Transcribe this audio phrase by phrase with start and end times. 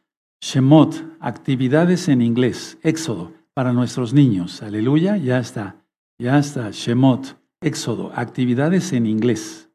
[0.42, 4.62] Shemot, actividades en inglés, Éxodo, para nuestros niños.
[4.62, 5.78] Aleluya, ya está.
[6.20, 6.72] Ya está.
[6.72, 9.70] Shemot, Éxodo, actividades en inglés.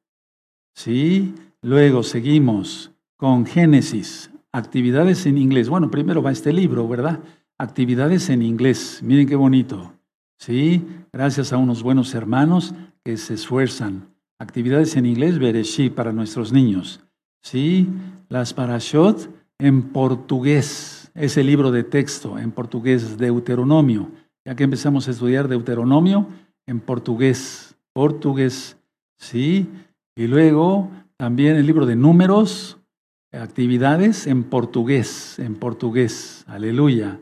[0.75, 1.35] ¿Sí?
[1.63, 5.71] Luego seguimos con Génesis, actividades en inglés.
[5.71, 7.21] Bueno, primero va este libro, ¿verdad?
[7.57, 9.01] Actividades en inglés.
[9.03, 9.95] Miren qué bonito.
[10.41, 10.83] ¿sí?
[11.13, 12.73] Gracias a unos buenos hermanos
[13.05, 14.15] que se esfuerzan.
[14.39, 17.01] Actividades en inglés, Bereshit, para nuestros niños,
[17.43, 17.89] ¿sí?
[18.29, 24.13] Las parashot en portugués, ese libro de texto en portugués, Deuteronomio.
[24.47, 26.29] Ya que empezamos a estudiar Deuteronomio
[26.67, 28.77] en portugués, portugués,
[29.19, 29.69] ¿sí?
[30.15, 32.79] Y luego también el libro de números,
[33.33, 37.19] actividades en portugués, en portugués, aleluya,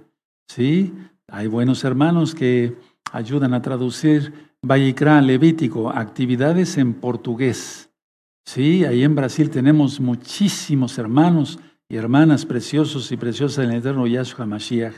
[0.47, 0.93] ¿sí?
[1.27, 2.77] Hay buenos hermanos que
[3.13, 7.91] ayudan a traducir Vallicrá, Levítico, actividades en portugués.
[8.45, 14.07] Sí, ahí en Brasil tenemos muchísimos hermanos y hermanas preciosos y preciosas en el eterno
[14.07, 14.95] Yahshua Mashiach.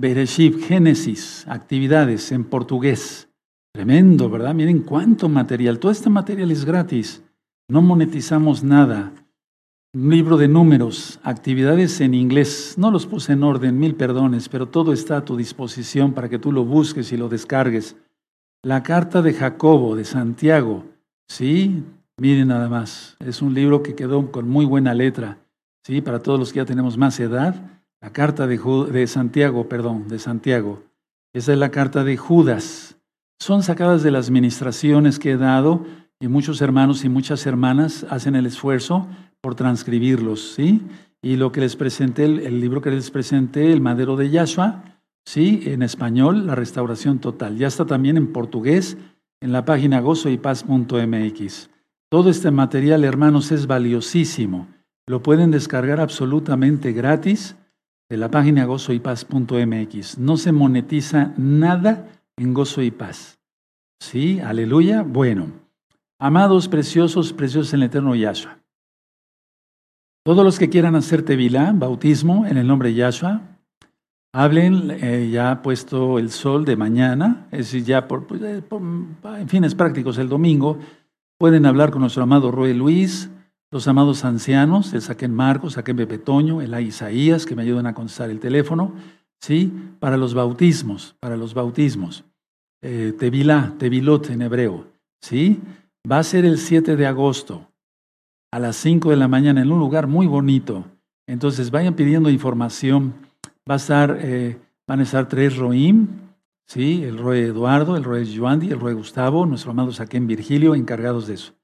[0.00, 3.28] Bereshit, Génesis, actividades en portugués.
[3.72, 4.54] Tremendo, ¿verdad?
[4.54, 5.78] Miren cuánto material.
[5.78, 7.22] Todo este material es gratis.
[7.68, 9.12] No monetizamos nada.
[9.94, 12.74] Libro de números, actividades en inglés.
[12.76, 16.40] No los puse en orden, mil perdones, pero todo está a tu disposición para que
[16.40, 17.94] tú lo busques y lo descargues.
[18.64, 20.84] La carta de Jacobo, de Santiago.
[21.28, 21.84] Sí,
[22.16, 23.16] miren nada más.
[23.20, 25.38] Es un libro que quedó con muy buena letra.
[25.84, 27.54] Sí, para todos los que ya tenemos más edad.
[28.00, 28.58] La carta de,
[28.90, 30.82] de Santiago, perdón, de Santiago.
[31.32, 32.96] Esa es la carta de Judas.
[33.38, 35.86] Son sacadas de las ministraciones que he dado
[36.18, 39.06] y muchos hermanos y muchas hermanas hacen el esfuerzo
[39.44, 40.80] por transcribirlos, ¿sí?
[41.20, 44.82] Y lo que les presenté, el, libro que les presenté, El Madero de Yahshua,
[45.26, 45.60] ¿sí?
[45.66, 47.58] En español, La Restauración Total.
[47.58, 48.96] Ya está también en portugués
[49.42, 51.68] en la página gozoypaz.mx.
[52.08, 54.66] Todo este material, hermanos, es valiosísimo.
[55.06, 57.54] Lo pueden descargar absolutamente gratis
[58.08, 60.16] de la página gozoypaz.mx.
[60.16, 63.38] No se monetiza nada en Gozo y Paz.
[64.00, 64.40] ¿Sí?
[64.40, 65.02] Aleluya.
[65.02, 65.48] Bueno,
[66.18, 68.63] amados, preciosos, preciosos en el eterno Yahshua.
[70.24, 73.42] Todos los que quieran hacer tevilá, bautismo en el nombre de Yahshua,
[74.32, 79.48] hablen eh, ya puesto el sol de mañana, es decir, ya por, pues, eh, en
[79.50, 80.78] fines prácticos el domingo,
[81.38, 83.28] pueden hablar con nuestro amado Roy Luis,
[83.70, 87.92] los amados ancianos, el Saquen Marcos, Saquen Pepe Toño, el Isaías, que me ayudan a
[87.92, 88.94] contestar el teléfono,
[89.42, 89.74] ¿sí?
[89.98, 92.24] Para los bautismos, para los bautismos.
[92.80, 94.86] Eh, tevilá, tevilot en hebreo,
[95.20, 95.60] ¿sí?
[96.10, 97.73] Va a ser el 7 de agosto
[98.54, 100.84] a las 5 de la mañana en un lugar muy bonito.
[101.26, 103.12] Entonces vayan pidiendo información.
[103.68, 106.06] Va a estar, eh, van a estar tres Roim,
[106.64, 107.02] ¿sí?
[107.02, 111.34] el Roy Eduardo, el Roy Joandi, el Roy Gustavo, nuestro amado Saquén Virgilio, encargados de
[111.34, 111.54] eso.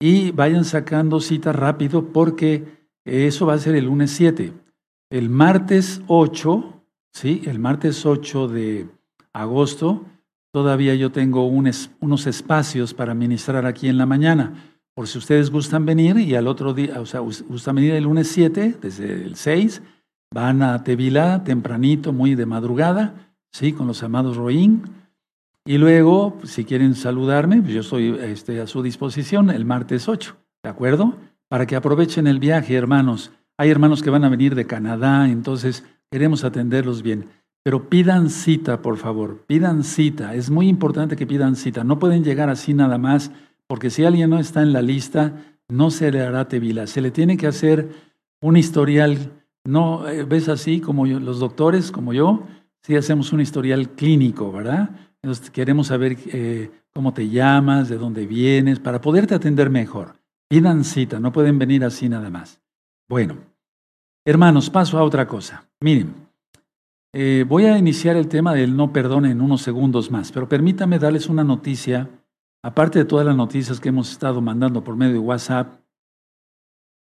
[0.00, 4.54] Y vayan sacando cita rápido porque eso va a ser el lunes 7.
[5.10, 7.42] El martes 8, ¿sí?
[7.44, 8.88] el martes 8 de
[9.34, 10.06] agosto,
[10.54, 14.73] todavía yo tengo unos espacios para ministrar aquí en la mañana.
[14.94, 18.28] Por si ustedes gustan venir y al otro día, o sea, gustan venir el lunes
[18.28, 19.82] 7, desde el 6,
[20.32, 23.72] van a Tevila tempranito, muy de madrugada, ¿sí?
[23.72, 24.82] Con los amados Roín.
[25.66, 30.36] Y luego, si quieren saludarme, pues yo estoy este, a su disposición el martes 8,
[30.62, 31.16] ¿de acuerdo?
[31.48, 33.32] Para que aprovechen el viaje, hermanos.
[33.58, 37.26] Hay hermanos que van a venir de Canadá, entonces queremos atenderlos bien.
[37.64, 40.34] Pero pidan cita, por favor, pidan cita.
[40.34, 41.82] Es muy importante que pidan cita.
[41.82, 43.32] No pueden llegar así nada más
[43.66, 46.86] porque si alguien no está en la lista, no se le hará tevila.
[46.86, 47.88] Se le tiene que hacer
[48.40, 49.32] un historial,
[49.64, 52.46] no eh, ves así como los doctores, como yo,
[52.82, 54.90] sí hacemos un historial clínico, ¿verdad?
[55.22, 60.16] Entonces, queremos saber eh, cómo te llamas, de dónde vienes, para poderte atender mejor.
[60.48, 62.60] Pidan cita, no pueden venir así nada más.
[63.08, 63.38] Bueno,
[64.26, 65.66] hermanos, paso a otra cosa.
[65.80, 66.14] Miren,
[67.14, 70.98] eh, voy a iniciar el tema del no perdón en unos segundos más, pero permítame
[70.98, 72.10] darles una noticia,
[72.64, 75.82] aparte de todas las noticias que hemos estado mandando por medio de WhatsApp.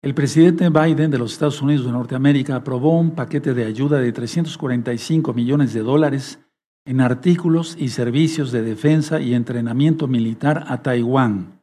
[0.02, 4.12] El presidente Biden de los Estados Unidos de Norteamérica aprobó un paquete de ayuda de
[4.12, 6.40] 345 millones de dólares
[6.84, 11.62] en artículos y servicios de defensa y entrenamiento militar a Taiwán.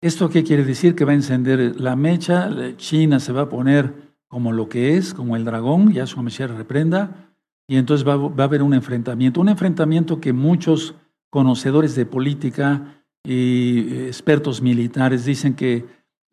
[0.00, 0.94] ¿Esto qué quiere decir?
[0.94, 5.12] Que va a encender la mecha, China se va a poner como lo que es,
[5.12, 7.34] como el dragón, ya su Mesías reprenda,
[7.66, 10.94] y entonces va, va, a haber un enfrentamiento, un enfrentamiento que muchos
[11.30, 15.84] conocedores de política y expertos militares dicen que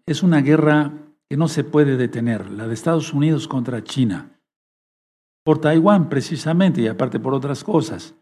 [0.06, 0.94] es una guerra
[1.30, 4.36] que no se puede detener, la de Estados Unidos contra China
[5.46, 8.16] por Taiwán precisamente y aparte por otras cosas.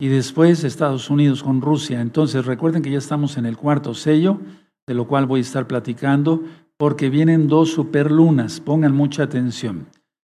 [0.00, 2.00] Y después Estados Unidos con Rusia.
[2.00, 4.40] Entonces recuerden que ya estamos en el cuarto sello,
[4.86, 6.42] de lo cual voy a estar platicando,
[6.78, 8.60] porque vienen dos superlunas.
[8.60, 9.88] Pongan mucha atención.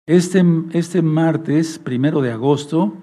[0.04, 2.96] Este, este martes, primero de agosto,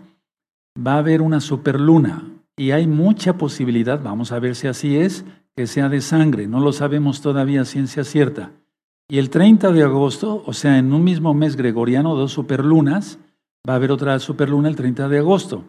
[0.78, 2.26] va a haber una superluna
[2.60, 5.24] y hay mucha posibilidad, vamos a ver si así es,
[5.56, 6.48] que sea de sangre.
[6.48, 8.52] No lo sabemos todavía ciencia cierta.
[9.08, 13.18] Y el 30 de agosto, o sea, en un mismo mes gregoriano, dos superlunas,
[13.68, 15.64] Va a haber otra superluna el 30 de agosto.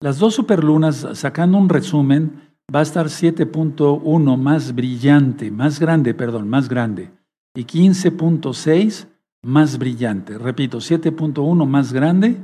[0.00, 6.48] Las dos superlunas, sacando un resumen, va a estar 7.1 más brillante, más grande, perdón,
[6.48, 7.10] más grande,
[7.54, 9.06] y 15.6
[9.42, 10.38] más brillante.
[10.38, 12.36] Repito, 7.1 más grande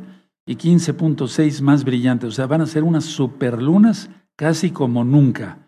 [0.47, 2.27] y 15.6 más brillante.
[2.27, 5.59] O sea, van a ser unas superlunas casi como nunca.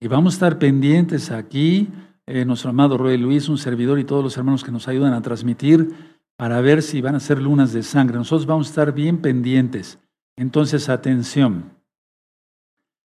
[0.00, 1.88] Y vamos a estar pendientes aquí,
[2.26, 5.22] eh, nuestro amado Roy Luis, un servidor y todos los hermanos que nos ayudan a
[5.22, 5.94] transmitir
[6.36, 8.16] para ver si van a ser lunas de sangre.
[8.16, 9.98] Nosotros vamos a estar bien pendientes.
[10.36, 11.70] Entonces, atención.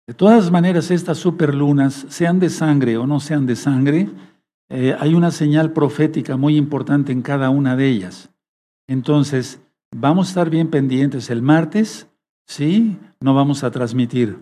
[0.08, 4.10] De todas maneras, estas superlunas, sean de sangre o no sean de sangre,
[4.70, 8.30] eh, hay una señal profética muy importante en cada una de ellas.
[8.88, 9.65] Entonces,
[9.98, 12.10] vamos a estar bien pendientes el martes,
[12.46, 14.40] sí, no vamos a transmitir.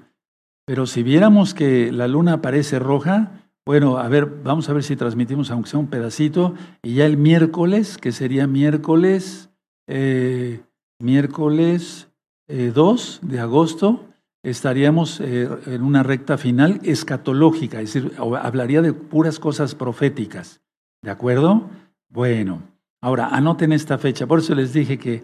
[0.66, 4.96] Pero si viéramos que la luna aparece roja, bueno, a ver, vamos a ver si
[4.96, 6.56] transmitimos aunque sea un pedacito.
[6.82, 9.52] Y ya el miércoles, que sería miércoles,
[9.88, 10.62] eh,
[11.00, 12.10] miércoles
[12.48, 14.06] 2 eh, de agosto,
[14.42, 20.62] estaríamos eh, en una recta final escatológica, es decir, hablaría de puras cosas proféticas.
[21.02, 21.70] ¿De acuerdo?
[22.10, 22.64] Bueno,
[23.02, 24.26] ahora anoten esta fecha.
[24.26, 25.24] Por eso les dije que,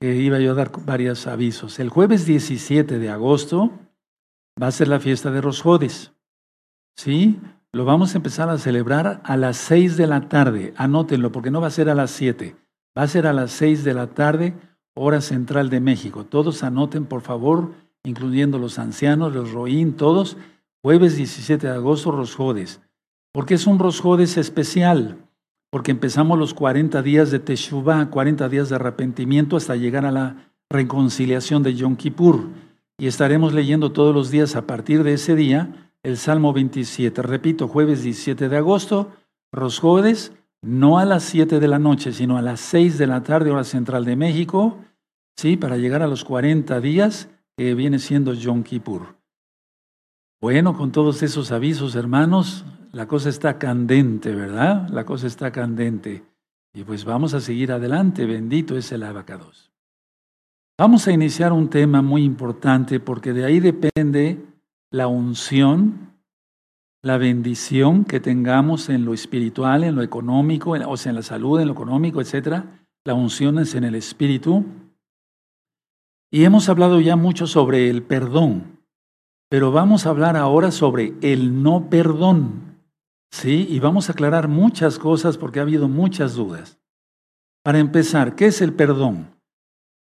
[0.00, 1.78] iba yo a dar varios avisos.
[1.78, 3.70] El jueves 17 de agosto
[4.60, 6.12] va a ser la fiesta de Rosjodes.
[6.96, 7.38] ¿Sí?
[7.72, 10.72] Lo vamos a empezar a celebrar a las seis de la tarde.
[10.76, 12.56] Anótenlo, porque no va a ser a las siete.
[12.96, 14.54] Va a ser a las seis de la tarde,
[14.94, 16.24] hora central de México.
[16.24, 20.36] Todos anoten, por favor, incluyendo los ancianos, los roín, todos.
[20.82, 22.80] Jueves 17 de agosto, Rosjodes.
[23.32, 25.18] Porque es un Rosjodes especial.
[25.70, 30.52] Porque empezamos los 40 días de Teshuvah, 40 días de arrepentimiento hasta llegar a la
[30.68, 32.48] reconciliación de Yom Kippur.
[32.98, 37.22] Y estaremos leyendo todos los días a partir de ese día el Salmo 27.
[37.22, 39.12] Repito, jueves 17 de agosto,
[39.52, 40.32] Rosjodes,
[40.62, 43.64] no a las 7 de la noche, sino a las 6 de la tarde, hora
[43.64, 44.78] central de México,
[45.36, 45.56] ¿sí?
[45.56, 49.19] para llegar a los 40 días que viene siendo Yom Kippur.
[50.40, 54.88] Bueno, con todos esos avisos, hermanos, la cosa está candente, ¿verdad?
[54.88, 56.24] La cosa está candente.
[56.72, 59.70] Y pues vamos a seguir adelante, bendito es el abacados.
[60.78, 64.42] Vamos a iniciar un tema muy importante porque de ahí depende
[64.90, 66.14] la unción,
[67.02, 71.60] la bendición que tengamos en lo espiritual, en lo económico, o sea, en la salud,
[71.60, 72.64] en lo económico, etc.
[73.04, 74.64] La unción es en el espíritu.
[76.30, 78.79] Y hemos hablado ya mucho sobre el perdón,
[79.50, 82.78] pero vamos a hablar ahora sobre el no perdón.
[83.32, 83.66] ¿Sí?
[83.68, 86.80] Y vamos a aclarar muchas cosas porque ha habido muchas dudas.
[87.62, 89.36] Para empezar, ¿qué es el perdón?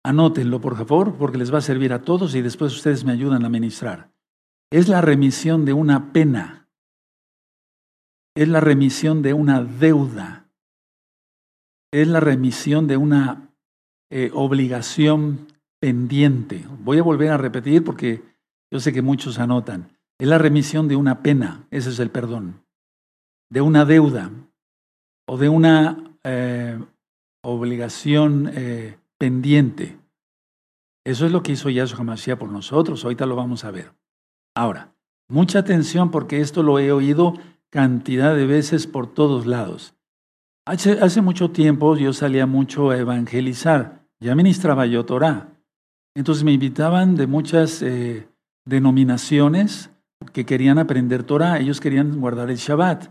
[0.05, 3.45] Anótenlo, por favor, porque les va a servir a todos y después ustedes me ayudan
[3.45, 4.13] a ministrar
[4.71, 6.69] es la remisión de una pena,
[8.37, 10.49] es la remisión de una deuda,
[11.93, 13.51] es la remisión de una
[14.11, 15.47] eh, obligación
[15.81, 16.67] pendiente.
[16.81, 18.23] Voy a volver a repetir porque
[18.71, 19.97] yo sé que muchos anotan.
[20.19, 22.65] Es la remisión de una pena, ese es el perdón,
[23.51, 24.31] de una deuda
[25.27, 26.79] o de una eh,
[27.43, 29.99] obligación eh, pendiente.
[31.05, 33.93] Eso es lo que hizo Yahshua Mashiach por nosotros, ahorita lo vamos a ver.
[34.55, 34.95] Ahora,
[35.29, 37.35] mucha atención porque esto lo he oído
[37.71, 39.95] cantidad de veces por todos lados.
[40.67, 45.49] Hace, mucho tiempo yo salía mucho a evangelizar, ya ministraba yo Torah.
[46.15, 48.29] Entonces me invitaban de muchas, eh,
[48.69, 49.91] denominaciones
[50.33, 53.09] que querían aprender Torah, ellos querían guardar el Shabbat.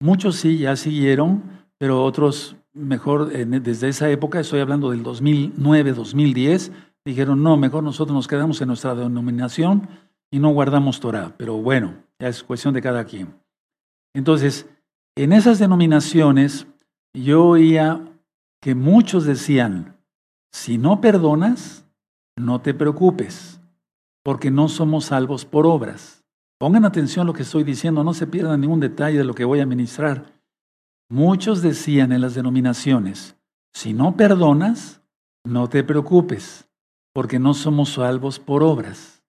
[0.00, 1.42] Muchos sí, ya siguieron,
[1.78, 6.72] pero otros mejor, desde esa época, estoy hablando del 2009, 2010,
[7.04, 9.88] dijeron, no, mejor nosotros nos quedamos en nuestra denominación
[10.30, 11.34] y no guardamos Torah.
[11.36, 13.34] Pero bueno, ya es cuestión de cada quien.
[14.14, 14.68] Entonces,
[15.16, 16.66] en esas denominaciones,
[17.12, 18.00] yo oía
[18.60, 19.96] que muchos decían,
[20.52, 21.86] si no perdonas,
[22.36, 23.61] no te preocupes,
[24.22, 26.24] porque no somos salvos por obras.
[26.58, 29.44] Pongan atención a lo que estoy diciendo, no se pierdan ningún detalle de lo que
[29.44, 30.32] voy a ministrar.
[31.10, 33.36] Muchos decían en las denominaciones,
[33.74, 35.02] si no perdonas,
[35.44, 36.68] no te preocupes,
[37.12, 39.22] porque no somos salvos por obras.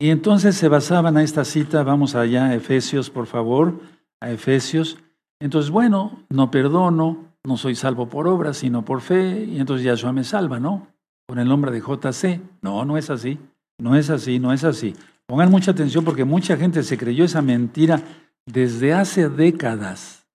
[0.00, 3.80] Y entonces se basaban a esta cita, vamos allá a Efesios, por favor,
[4.20, 4.98] a Efesios.
[5.40, 10.12] Entonces, bueno, no perdono, no soy salvo por obras, sino por fe, y entonces Yahshua
[10.12, 10.88] me salva, ¿no?
[11.28, 12.40] Con el nombre de JC.
[12.62, 13.38] No, no es así,
[13.82, 14.94] no es así, no es así.
[15.26, 18.00] Pongan mucha atención porque mucha gente se creyó esa mentira
[18.46, 20.26] desde hace décadas.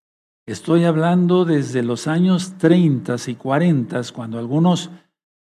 [0.45, 4.89] Estoy hablando desde los años 30 y 40, cuando algunos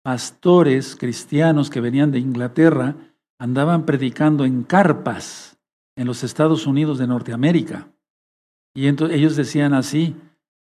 [0.04, 2.96] pastores cristianos que venían de Inglaterra
[3.40, 5.58] andaban predicando en carpas
[5.96, 7.88] en los Estados Unidos de Norteamérica.
[8.74, 10.16] Y entonces ellos decían así,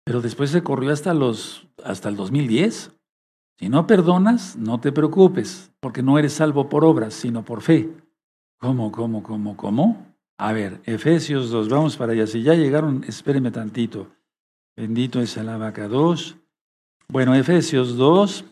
[0.05, 2.98] pero después se corrió hasta, los, hasta el 2010.
[3.59, 7.91] Si no perdonas, no te preocupes, porque no eres salvo por obras, sino por fe.
[8.59, 10.07] ¿Cómo, cómo, cómo, cómo?
[10.39, 12.29] A ver, Efesios 2, vamos para allá.
[12.29, 14.07] Si ya llegaron, espérenme tantito.
[14.77, 16.37] Bendito es el abacados.
[17.09, 18.45] Bueno, Efesios 2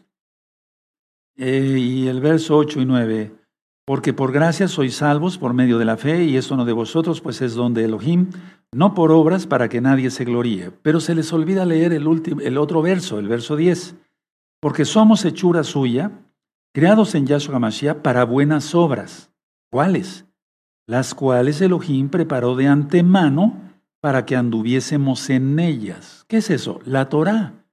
[1.37, 3.33] eh, y el verso 8 y 9.
[3.85, 7.21] Porque por gracia sois salvos por medio de la fe, y esto no de vosotros,
[7.21, 8.31] pues es don de Elohim,
[8.73, 10.73] no por obras para que nadie se gloríe.
[10.83, 13.95] Pero se les olvida leer el, último, el otro verso, el verso 10.
[14.61, 16.13] Porque somos hechura suya,
[16.73, 19.31] creados en Yahshua Mashiach para buenas obras.
[19.71, 20.27] ¿Cuáles?
[20.87, 23.67] Las cuales Elohim preparó de antemano
[24.01, 26.25] para que anduviésemos en ellas.
[26.29, 26.81] ¿Qué es eso?
[26.85, 27.67] La Torah.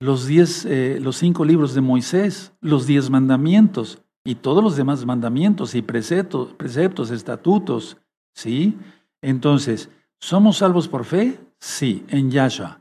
[0.00, 5.04] Los, diez, eh, los cinco libros de Moisés, los diez mandamientos y todos los demás
[5.04, 7.96] mandamientos y preceptos, preceptos, estatutos,
[8.34, 8.78] ¿sí?
[9.20, 11.40] Entonces, ¿somos salvos por fe?
[11.58, 12.80] Sí, en Yahshua.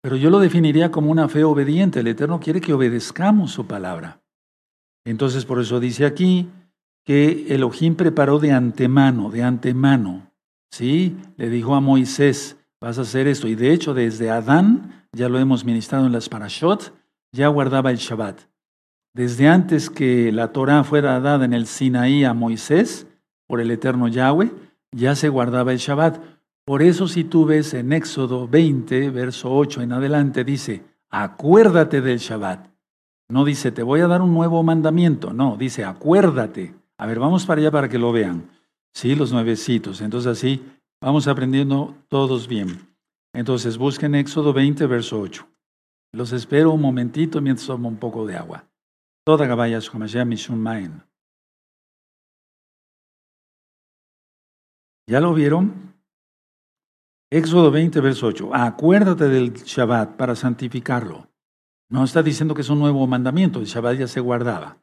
[0.00, 2.00] Pero yo lo definiría como una fe obediente.
[2.00, 4.20] El Eterno quiere que obedezcamos su palabra.
[5.04, 6.48] Entonces, por eso dice aquí
[7.04, 10.30] que Elohim preparó de antemano, de antemano,
[10.70, 11.16] ¿sí?
[11.36, 13.48] Le dijo a Moisés, vas a hacer esto.
[13.48, 16.92] Y de hecho, desde Adán, ya lo hemos ministrado en las parashot,
[17.32, 18.42] ya guardaba el Shabbat.
[19.14, 23.06] Desde antes que la Torah fuera dada en el Sinaí a Moisés
[23.46, 24.52] por el eterno Yahweh,
[24.92, 26.20] ya se guardaba el Shabbat.
[26.68, 32.18] Por eso si tú ves en Éxodo 20, verso 8 en adelante, dice, acuérdate del
[32.18, 32.68] Shabbat.
[33.30, 35.32] No dice, te voy a dar un nuevo mandamiento.
[35.32, 36.74] No, dice, acuérdate.
[36.98, 38.50] A ver, vamos para allá para que lo vean.
[38.92, 40.02] Sí, los nuevecitos.
[40.02, 40.62] Entonces así
[41.00, 42.86] vamos aprendiendo todos bien.
[43.32, 45.48] Entonces busquen Éxodo 20, verso 8.
[46.12, 48.68] Los espero un momentito mientras tomo un poco de agua.
[49.24, 49.80] Toda Gabaya
[50.26, 51.02] Mishun Main.
[55.06, 55.87] ¿Ya lo vieron?
[57.30, 58.54] Éxodo 20, verso 8.
[58.54, 61.28] Acuérdate del Shabbat para santificarlo.
[61.90, 64.78] No está diciendo que es un nuevo mandamiento, el Shabbat ya se guardaba.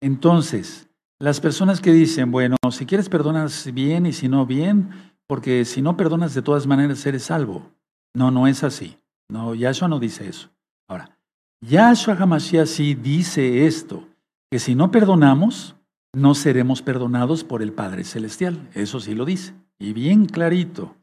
[0.00, 4.90] Entonces, las personas que dicen, bueno, si quieres perdonas bien y si no bien,
[5.26, 7.70] porque si no perdonas de todas maneras eres salvo.
[8.14, 8.98] No, no es así.
[9.28, 10.50] No, Yahshua no dice eso.
[10.88, 11.18] Ahora,
[11.60, 14.08] Yahshua Hamashiach sí dice esto,
[14.50, 15.76] que si no perdonamos,
[16.14, 18.68] no seremos perdonados por el Padre Celestial.
[18.72, 19.54] Eso sí lo dice.
[19.78, 20.96] Y bien clarito.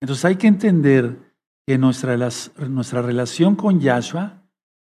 [0.00, 1.34] Entonces hay que entender
[1.66, 2.16] que nuestra,
[2.68, 4.42] nuestra relación con Yahshua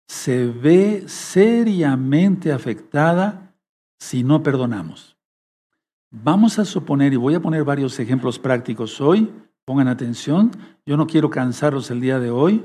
[0.07, 3.55] se ve seriamente afectada
[3.99, 5.15] si no perdonamos.
[6.11, 9.33] Vamos a suponer, y voy a poner varios ejemplos prácticos hoy,
[9.65, 10.51] pongan atención,
[10.85, 12.63] yo no quiero cansarlos el día de hoy,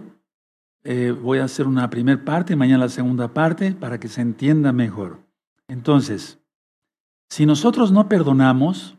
[0.84, 4.72] eh, voy a hacer una primera parte, mañana la segunda parte, para que se entienda
[4.72, 5.20] mejor.
[5.68, 6.38] Entonces,
[7.30, 8.96] si nosotros no perdonamos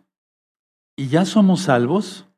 [0.95, 2.28] y ya somos salvos,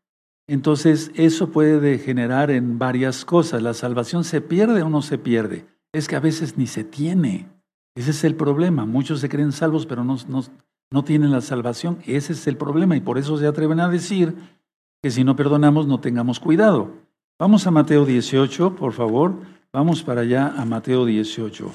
[0.53, 3.61] entonces eso puede degenerar en varias cosas.
[3.61, 5.65] La salvación se pierde o no se pierde.
[5.93, 7.47] Es que a veces ni se tiene.
[7.95, 8.85] Ese es el problema.
[8.85, 10.43] Muchos se creen salvos, pero no, no,
[10.91, 11.99] no tienen la salvación.
[12.05, 14.35] Ese es el problema y por eso se atreven a decir
[15.01, 16.91] que si no perdonamos no tengamos cuidado.
[17.39, 19.33] Vamos a Mateo 18, por favor.
[19.73, 21.71] Vamos para allá a Mateo 18.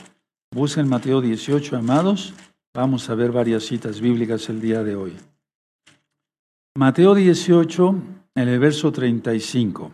[0.55, 2.35] Busquen Mateo 18, amados.
[2.75, 5.17] Vamos a ver varias citas bíblicas el día de hoy.
[6.77, 7.95] Mateo 18,
[8.37, 9.93] en el verso 35.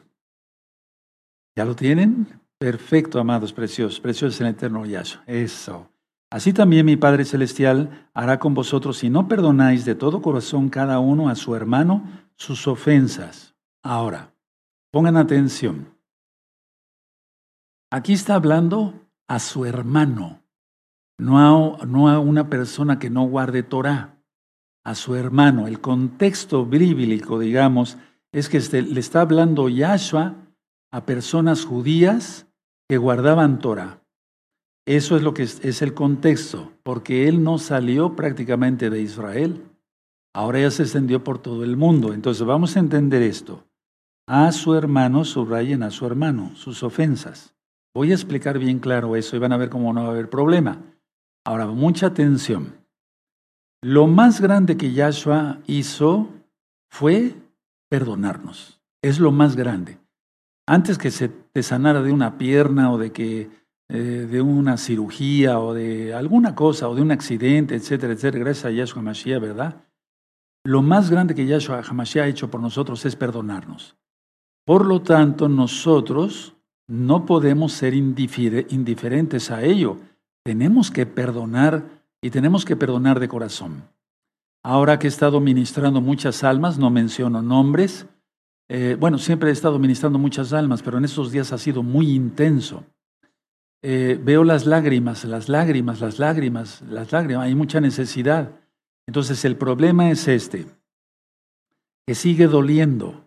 [1.57, 2.41] ¿Ya lo tienen?
[2.59, 4.01] Perfecto, amados, preciosos.
[4.01, 5.23] Preciosos en el eterno Yahshua.
[5.27, 5.89] Eso.
[6.31, 10.99] Así también mi Padre Celestial hará con vosotros si no perdonáis de todo corazón cada
[10.99, 12.05] uno a su hermano
[12.37, 13.55] sus ofensas.
[13.83, 14.35] Ahora,
[14.91, 15.95] pongan atención.
[17.91, 18.95] Aquí está hablando
[19.29, 20.43] a su hermano,
[21.19, 24.17] no a, no a una persona que no guarde Torah,
[24.85, 25.67] a su hermano.
[25.67, 27.99] El contexto bíblico, digamos,
[28.33, 30.37] es que este, le está hablando Yahshua
[30.91, 32.47] a personas judías
[32.89, 34.03] que guardaban Torah.
[34.87, 39.63] Eso es lo que es, el contexto, porque él no salió prácticamente de Israel.
[40.35, 42.13] Ahora ya se extendió por todo el mundo.
[42.13, 43.65] Entonces vamos a entender esto.
[44.27, 47.55] A su hermano, subrayen a su hermano, sus ofensas.
[47.95, 50.31] Voy a explicar bien claro eso y van a ver cómo no va a haber
[50.31, 50.81] problema.
[51.45, 52.75] Ahora, mucha atención.
[53.83, 56.29] Lo más grande que Yahshua hizo
[56.91, 57.35] fue
[57.93, 58.81] perdonarnos.
[59.03, 59.99] Es lo más grande.
[60.67, 63.51] Antes que se te sanara de una pierna o de que
[63.91, 68.65] eh, de una cirugía o de alguna cosa o de un accidente, etcétera, etcétera, gracias
[68.65, 69.85] a Yahshua Mashiach, ¿verdad?
[70.65, 73.95] Lo más grande que Yahshua Mashiach ha hecho por nosotros es perdonarnos.
[74.65, 76.57] Por lo tanto, nosotros
[76.89, 79.99] no podemos ser indiferentes a ello.
[80.43, 81.85] Tenemos que perdonar
[82.23, 83.92] y tenemos que perdonar de corazón.
[84.65, 88.07] Ahora que he estado ministrando muchas almas, no menciono nombres,
[88.69, 92.11] eh, bueno, siempre he estado ministrando muchas almas, pero en estos días ha sido muy
[92.13, 92.85] intenso.
[93.83, 98.53] Eh, veo las lágrimas, las lágrimas, las lágrimas, las lágrimas, hay mucha necesidad.
[99.09, 100.67] Entonces el problema es este,
[102.07, 103.25] que sigue doliendo,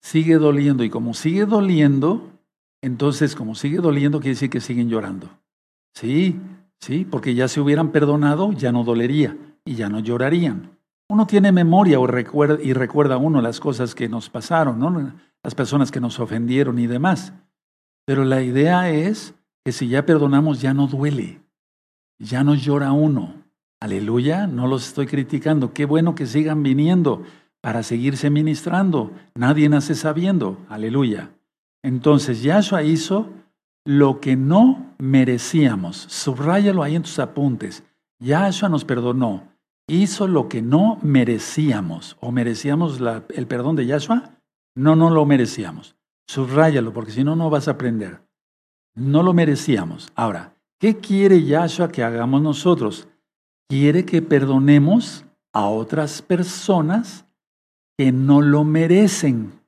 [0.00, 2.30] sigue doliendo y como sigue doliendo,
[2.82, 5.28] entonces como sigue doliendo quiere decir que siguen llorando.
[5.92, 6.40] Sí,
[6.80, 9.36] sí, porque ya se hubieran perdonado, ya no dolería
[9.70, 10.76] y ya no llorarían.
[11.08, 15.12] Uno tiene memoria o recuerda, y recuerda uno las cosas que nos pasaron, ¿no?
[15.44, 17.32] las personas que nos ofendieron y demás.
[18.04, 19.32] Pero la idea es
[19.64, 21.40] que si ya perdonamos ya no duele,
[22.18, 23.34] ya no llora uno.
[23.78, 25.72] Aleluya, no los estoy criticando.
[25.72, 27.22] Qué bueno que sigan viniendo
[27.60, 29.12] para seguirse ministrando.
[29.36, 30.58] Nadie nace sabiendo.
[30.68, 31.30] Aleluya.
[31.84, 33.28] Entonces Yahshua hizo
[33.84, 35.96] lo que no merecíamos.
[36.08, 37.84] Subráyalo ahí en tus apuntes.
[38.18, 39.49] Yahshua nos perdonó.
[39.90, 42.16] Hizo lo que no merecíamos.
[42.20, 43.00] ¿O merecíamos
[43.30, 44.38] el perdón de Yahshua?
[44.76, 45.96] No, no lo merecíamos.
[46.28, 48.22] Subráyalo porque si no, no vas a aprender.
[48.94, 50.12] No lo merecíamos.
[50.14, 53.08] Ahora, ¿qué quiere Yahshua que hagamos nosotros?
[53.68, 57.24] Quiere que perdonemos a otras personas
[57.98, 59.60] que no lo merecen.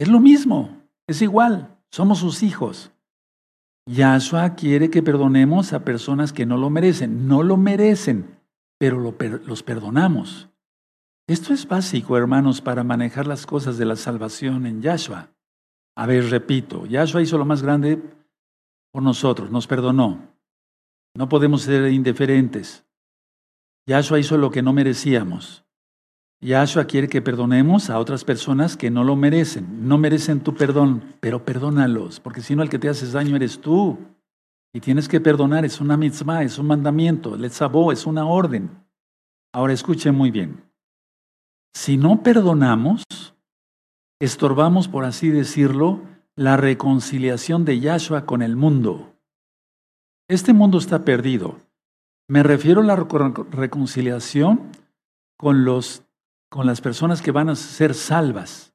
[0.00, 2.90] Es lo mismo, es igual, somos sus hijos.
[3.86, 7.28] Yahshua quiere que perdonemos a personas que no lo merecen.
[7.28, 8.37] No lo merecen,
[8.78, 9.14] pero
[9.44, 10.48] los perdonamos.
[11.26, 15.30] Esto es básico, hermanos, para manejar las cosas de la salvación en Yahshua.
[15.94, 18.00] A ver, repito, Yahshua hizo lo más grande
[18.92, 20.32] por nosotros, nos perdonó.
[21.14, 22.84] No podemos ser indiferentes.
[23.86, 25.64] Yahshua hizo lo que no merecíamos.
[26.40, 29.88] Yahshua quiere que perdonemos a otras personas que no lo merecen.
[29.88, 33.60] No merecen tu perdón, pero perdónalos, porque si no el que te haces daño eres
[33.60, 33.98] tú.
[34.72, 38.84] Y tienes que perdonar, es una mitzvah, es un mandamiento, el es una orden.
[39.52, 40.62] Ahora escuchen muy bien.
[41.74, 43.04] Si no perdonamos,
[44.20, 46.02] estorbamos, por así decirlo,
[46.36, 49.14] la reconciliación de Yahshua con el mundo.
[50.28, 51.58] Este mundo está perdido.
[52.28, 54.70] Me refiero a la reconciliación
[55.38, 56.02] con, los,
[56.50, 58.74] con las personas que van a ser salvas.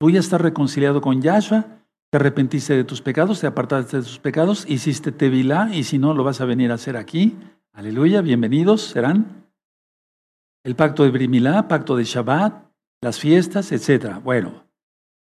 [0.00, 1.79] Tú ya estás reconciliado con Yahshua,
[2.10, 6.12] te arrepentiste de tus pecados, te apartaste de tus pecados, hiciste tevilá y si no
[6.12, 7.38] lo vas a venir a hacer aquí.
[7.72, 9.46] Aleluya, bienvenidos serán.
[10.64, 12.64] El pacto de Brimilá, pacto de Shabbat,
[13.00, 14.16] las fiestas, etc.
[14.24, 14.64] Bueno,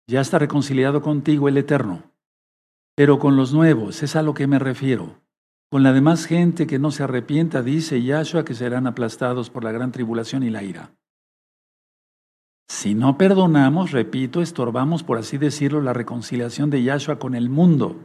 [0.08, 2.04] ya está reconciliado contigo el Eterno.
[2.96, 5.22] Pero con los nuevos, es a lo que me refiero.
[5.72, 9.72] Con la demás gente que no se arrepienta, dice Yahshua que serán aplastados por la
[9.72, 10.91] gran tribulación y la ira.
[12.67, 17.97] Si no perdonamos, repito, estorbamos, por así decirlo, la reconciliación de Yahshua con el mundo.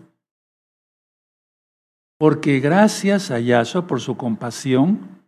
[2.19, 5.23] Porque gracias a Yahshua por su compasión,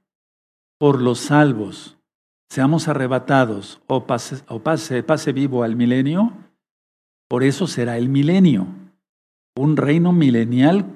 [0.78, 1.96] por los salvos,
[2.48, 6.32] seamos arrebatados o pase, pase vivo al milenio,
[7.28, 8.66] por eso será el milenio,
[9.56, 10.86] un reino milenial,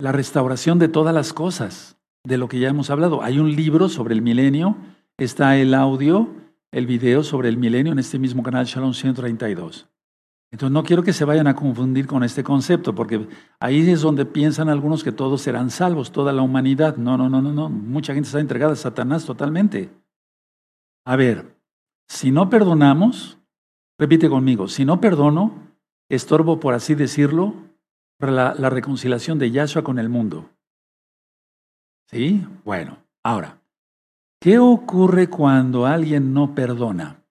[0.00, 3.22] la restauración de todas las cosas, de lo que ya hemos hablado.
[3.22, 4.76] Hay un libro sobre el milenio,
[5.18, 6.34] está el audio,
[6.72, 9.88] el video sobre el milenio en este mismo canal Shalom 132.
[10.50, 13.28] Entonces no quiero que se vayan a confundir con este concepto, porque
[13.60, 16.96] ahí es donde piensan algunos que todos serán salvos, toda la humanidad.
[16.96, 17.68] No, no, no, no, no.
[17.68, 19.90] Mucha gente está entregada a Satanás totalmente.
[21.04, 21.54] A ver,
[22.08, 23.38] si no perdonamos,
[23.98, 25.74] Repite conmigo, si no perdono,
[26.08, 27.54] estorbo, por así decirlo,
[28.20, 30.50] la, la reconciliación de Yahshua con el mundo.
[32.06, 32.46] ¿Sí?
[32.64, 33.57] Bueno, ahora,
[34.40, 37.22] ¿qué ocurre cuando alguien no perdona?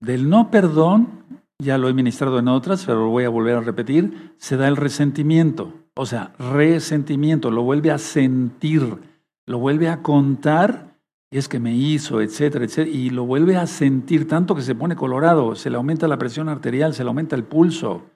[0.00, 1.24] Del no perdón,
[1.58, 4.68] ya lo he ministrado en otras, pero lo voy a volver a repetir, se da
[4.68, 5.74] el resentimiento.
[5.94, 8.98] O sea, resentimiento, lo vuelve a sentir,
[9.46, 10.96] lo vuelve a contar,
[11.30, 14.74] y es que me hizo, etcétera, etcétera, y lo vuelve a sentir tanto que se
[14.74, 18.06] pone colorado, se le aumenta la presión arterial, se le aumenta el pulso,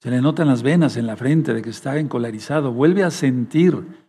[0.00, 4.07] se le notan las venas en la frente de que está encolarizado, vuelve a sentir.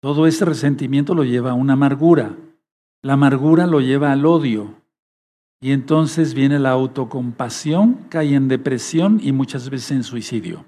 [0.00, 2.36] Todo ese resentimiento lo lleva a una amargura.
[3.02, 4.74] La amargura lo lleva al odio.
[5.60, 10.64] Y entonces viene la autocompasión, cae en depresión y muchas veces en suicidio.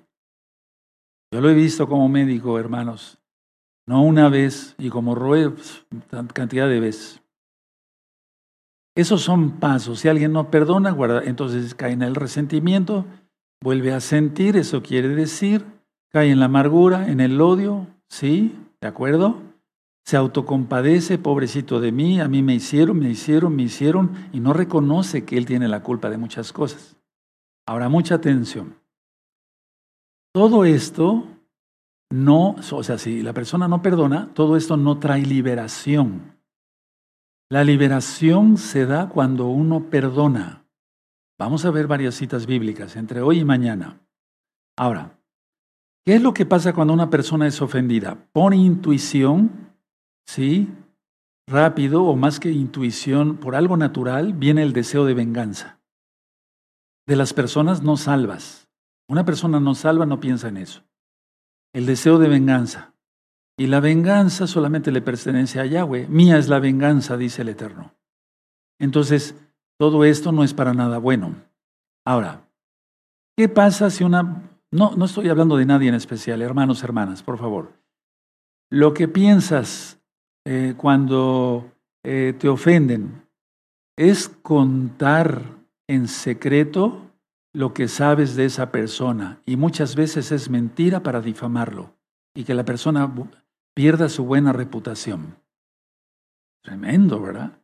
[1.32, 3.18] Yo lo he visto como médico, hermanos.
[3.86, 5.54] No una vez y como Roe,
[6.32, 7.20] cantidad de veces.
[8.96, 10.00] Esos son pasos.
[10.00, 13.06] Si alguien no perdona, guarda, entonces cae en el resentimiento,
[13.62, 15.64] vuelve a sentir, eso quiere decir,
[16.10, 18.56] cae en la amargura, en el odio, ¿sí?
[18.80, 19.42] ¿De acuerdo?
[20.04, 24.52] Se autocompadece, pobrecito de mí, a mí me hicieron, me hicieron, me hicieron, y no
[24.52, 26.96] reconoce que él tiene la culpa de muchas cosas.
[27.66, 28.74] Ahora, mucha atención.
[30.32, 31.26] Todo esto
[32.10, 36.36] no, o sea, si la persona no perdona, todo esto no trae liberación.
[37.48, 40.64] La liberación se da cuando uno perdona.
[41.38, 44.00] Vamos a ver varias citas bíblicas entre hoy y mañana.
[44.76, 45.19] Ahora,
[46.10, 48.26] ¿qué es lo que pasa cuando una persona es ofendida?
[48.32, 49.76] Por intuición,
[50.26, 50.68] ¿sí?
[51.46, 55.78] Rápido o más que intuición, por algo natural, viene el deseo de venganza.
[57.06, 58.68] De las personas no salvas.
[59.08, 60.82] Una persona no salva no piensa en eso.
[61.72, 62.92] El deseo de venganza.
[63.56, 66.08] Y la venganza solamente le pertenece a Yahweh.
[66.08, 67.94] Mía es la venganza, dice el Eterno.
[68.80, 69.36] Entonces,
[69.78, 71.36] todo esto no es para nada bueno.
[72.04, 72.48] Ahora,
[73.36, 74.49] ¿qué pasa si una...
[74.72, 77.72] No, no estoy hablando de nadie en especial, hermanos, hermanas, por favor.
[78.70, 80.00] Lo que piensas
[80.46, 81.72] eh, cuando
[82.04, 83.26] eh, te ofenden
[83.96, 85.42] es contar
[85.88, 87.10] en secreto
[87.52, 91.96] lo que sabes de esa persona y muchas veces es mentira para difamarlo
[92.32, 93.12] y que la persona
[93.74, 95.36] pierda su buena reputación.
[96.62, 97.58] Tremendo, ¿verdad?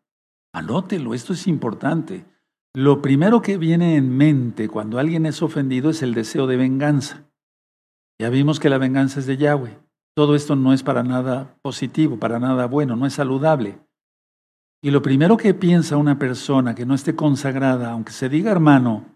[0.52, 2.24] Anótelo, esto es importante.
[2.76, 7.24] Lo primero que viene en mente cuando alguien es ofendido es el deseo de venganza.
[8.20, 9.78] Ya vimos que la venganza es de Yahweh.
[10.14, 13.78] Todo esto no es para nada positivo, para nada bueno, no es saludable.
[14.82, 19.06] Y lo primero que piensa una persona que no esté consagrada, aunque se diga hermano,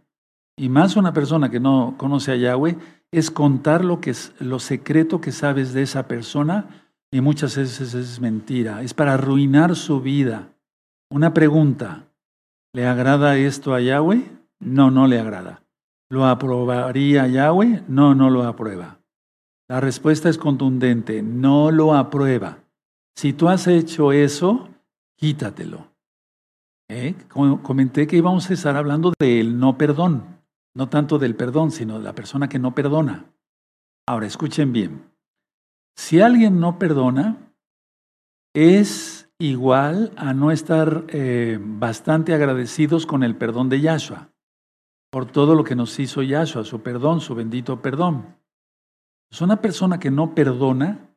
[0.56, 2.78] y más una persona que no conoce a Yahweh,
[3.12, 7.92] es contar lo, que es, lo secreto que sabes de esa persona y muchas veces
[7.92, 8.80] es mentira.
[8.80, 10.48] Es para arruinar su vida.
[11.10, 12.06] Una pregunta,
[12.72, 14.30] ¿le agrada esto a Yahweh?
[14.60, 15.62] No, no le agrada.
[16.10, 17.84] ¿Lo aprobaría Yahweh?
[17.88, 19.00] No, no lo aprueba.
[19.68, 22.64] La respuesta es contundente, no lo aprueba.
[23.16, 24.68] Si tú has hecho eso,
[25.16, 25.92] quítatelo.
[26.88, 27.14] ¿Eh?
[27.28, 30.40] Comenté que íbamos a estar hablando del no perdón.
[30.74, 33.26] No tanto del perdón, sino de la persona que no perdona.
[34.08, 35.12] Ahora, escuchen bien.
[35.96, 37.52] Si alguien no perdona,
[38.54, 44.30] es igual a no estar eh, bastante agradecidos con el perdón de Yahshua,
[45.10, 48.36] por todo lo que nos hizo Yahshua, su perdón, su bendito perdón.
[49.32, 51.10] Es una persona que no perdona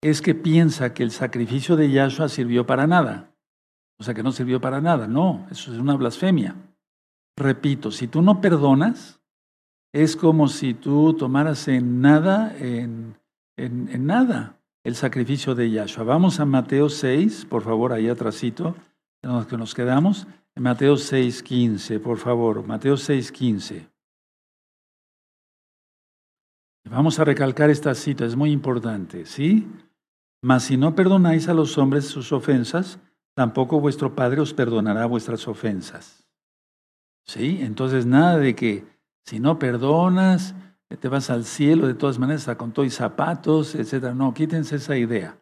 [0.00, 3.34] es que piensa que el sacrificio de Yahshua sirvió para nada.
[3.98, 5.08] O sea, que no sirvió para nada.
[5.08, 6.54] No, eso es una blasfemia.
[7.36, 9.20] Repito, si tú no perdonas,
[9.92, 13.16] es como si tú tomaras en nada, en,
[13.56, 14.57] en, nada,
[14.88, 16.02] el sacrificio de Yahshua.
[16.02, 18.74] Vamos a Mateo 6, por favor, ahí atrásito,
[19.22, 20.26] en los que nos quedamos.
[20.56, 23.86] En Mateo 6, 15, por favor, Mateo 6, 15.
[26.90, 29.68] Vamos a recalcar esta cita, es muy importante, ¿sí?
[30.42, 32.98] Mas si no perdonáis a los hombres sus ofensas,
[33.34, 36.26] tampoco vuestro Padre os perdonará vuestras ofensas.
[37.26, 37.58] ¿Sí?
[37.60, 38.86] Entonces nada de que
[39.26, 40.54] si no perdonas,
[40.96, 44.14] te vas al cielo de todas maneras con todo y zapatos, etc.
[44.14, 45.38] No, quítense esa idea.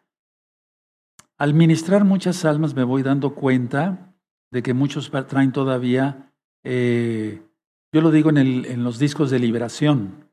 [1.37, 4.15] Al ministrar muchas almas me voy dando cuenta
[4.51, 6.33] de que muchos traen todavía,
[6.63, 7.41] eh,
[7.93, 10.29] yo lo digo en, los discos de liberación,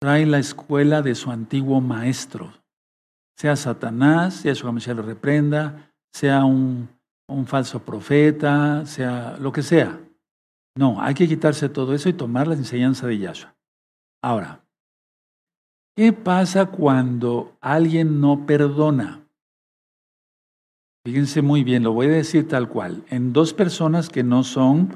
[0.00, 2.54] traen la escuela de su antiguo maestro,
[3.36, 6.88] sea Satanás, sea su lo reprenda, sea un,
[7.28, 10.00] un falso profeta, sea lo que sea.
[10.76, 13.54] No, hay que quitarse todo eso y tomar la enseñanza de Yahshua.
[14.22, 14.62] Ahora,
[15.96, 19.20] ¿qué pasa cuando alguien no perdona?
[21.04, 23.04] Fíjense muy bien, lo voy a decir tal cual.
[23.08, 24.92] En dos personas que no son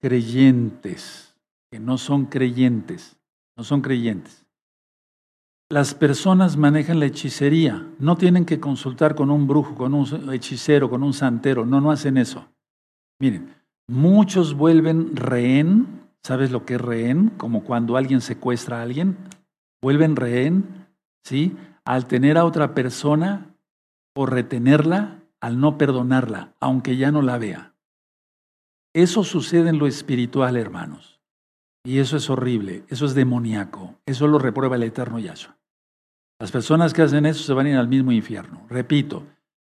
[0.00, 1.34] creyentes,
[1.70, 3.16] que no son creyentes,
[3.56, 4.44] no son creyentes.
[5.70, 7.86] las personas manejan la hechicería.
[7.98, 11.66] No tienen que consultar con un brujo, con un hechicero, con un santero.
[11.66, 12.46] No, no hacen eso.
[13.20, 13.54] Miren,
[13.86, 15.97] muchos vuelven rehén.
[16.22, 17.30] ¿Sabes lo que es rehén?
[17.30, 19.16] Como cuando alguien secuestra a alguien.
[19.82, 20.86] Vuelven rehén,
[21.24, 21.56] ¿sí?
[21.84, 23.54] Al tener a otra persona
[24.14, 27.74] o retenerla, al no perdonarla, aunque ya no la vea.
[28.94, 31.20] Eso sucede en lo espiritual, hermanos.
[31.84, 35.56] Y eso es horrible, eso es demoníaco, eso lo reprueba el eterno Yahshua.
[36.40, 38.66] Las personas que hacen eso se van a ir al mismo infierno.
[38.68, 39.24] Repito,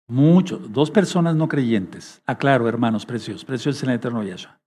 [0.08, 4.61] muchos, dos personas no creyentes, aclaro hermanos preciosos, preciosos en el eterno Yahshua.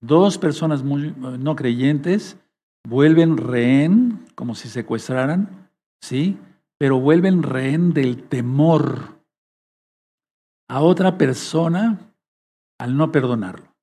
[0.00, 2.38] Dos personas no creyentes
[2.86, 6.38] vuelven rehén, como si secuestraran, ¿sí?
[6.78, 9.18] Pero vuelven rehén del temor
[10.68, 11.98] a otra persona
[12.78, 13.74] al no perdonarlo.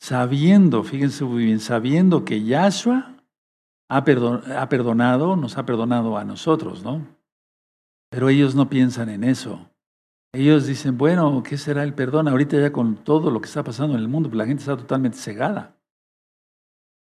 [0.00, 3.14] Sabiendo, fíjense muy bien, sabiendo que Yahshua
[3.88, 7.06] ha, perdonado, nos ha perdonado a nosotros, ¿no?
[8.10, 9.71] Pero ellos no piensan en eso.
[10.34, 12.26] Ellos dicen, bueno, ¿qué será el perdón?
[12.26, 14.76] Ahorita ya con todo lo que está pasando en el mundo, pues la gente está
[14.76, 15.76] totalmente cegada.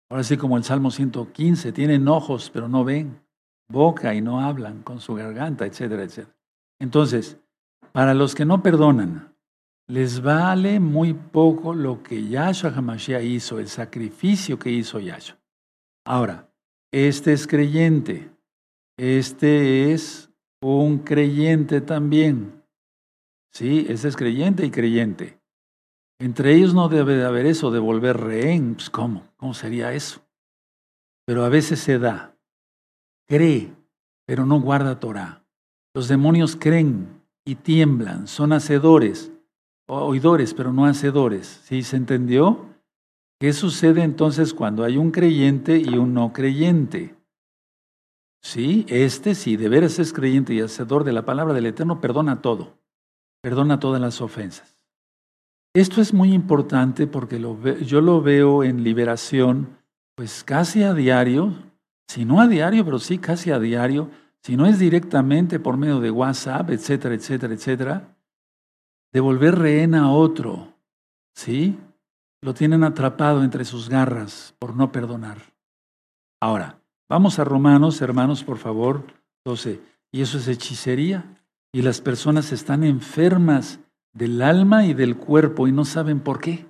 [0.09, 3.21] Ahora sí, como el Salmo 115, tienen ojos pero no ven,
[3.69, 6.37] boca y no hablan con su garganta, etcétera, etcétera.
[6.79, 7.41] Entonces,
[7.93, 9.35] para los que no perdonan,
[9.89, 15.39] les vale muy poco lo que Yahshua Hamashiach hizo, el sacrificio que hizo Yahshua.
[16.05, 16.49] Ahora,
[16.93, 18.31] este es creyente,
[18.97, 22.62] este es un creyente también.
[23.57, 25.40] Sí, este es creyente y creyente.
[26.21, 28.75] Entre ellos no debe de haber eso de volver rehén.
[28.75, 29.33] Pues, ¿Cómo?
[29.38, 30.21] ¿Cómo sería eso?
[31.25, 32.37] Pero a veces se da.
[33.27, 33.73] Cree,
[34.27, 35.42] pero no guarda Torah.
[35.95, 39.33] Los demonios creen y tiemblan, son hacedores,
[39.88, 41.62] oidores, pero no hacedores.
[41.64, 42.66] ¿Sí se entendió?
[43.40, 47.14] ¿Qué sucede entonces cuando hay un creyente y un no creyente?
[48.42, 52.42] Sí, este sí, de veras es creyente y hacedor de la palabra del Eterno, perdona
[52.42, 52.77] todo,
[53.47, 54.83] perdona todas las ofensas.
[55.73, 59.79] Esto es muy importante porque yo lo veo en liberación,
[60.17, 61.55] pues casi a diario,
[62.09, 64.11] si no a diario, pero sí casi a diario,
[64.43, 68.17] si no es directamente por medio de WhatsApp, etcétera, etcétera, etcétera,
[69.13, 70.75] de volver rehén a otro,
[71.33, 71.79] ¿sí?
[72.43, 75.39] Lo tienen atrapado entre sus garras por no perdonar.
[76.41, 79.05] Ahora, vamos a Romanos, hermanos, por favor,
[79.45, 79.81] 12.
[80.11, 81.36] Y eso es hechicería.
[81.77, 83.81] Y las personas están enfermas
[84.15, 86.65] del alma y del cuerpo y no saben por qué.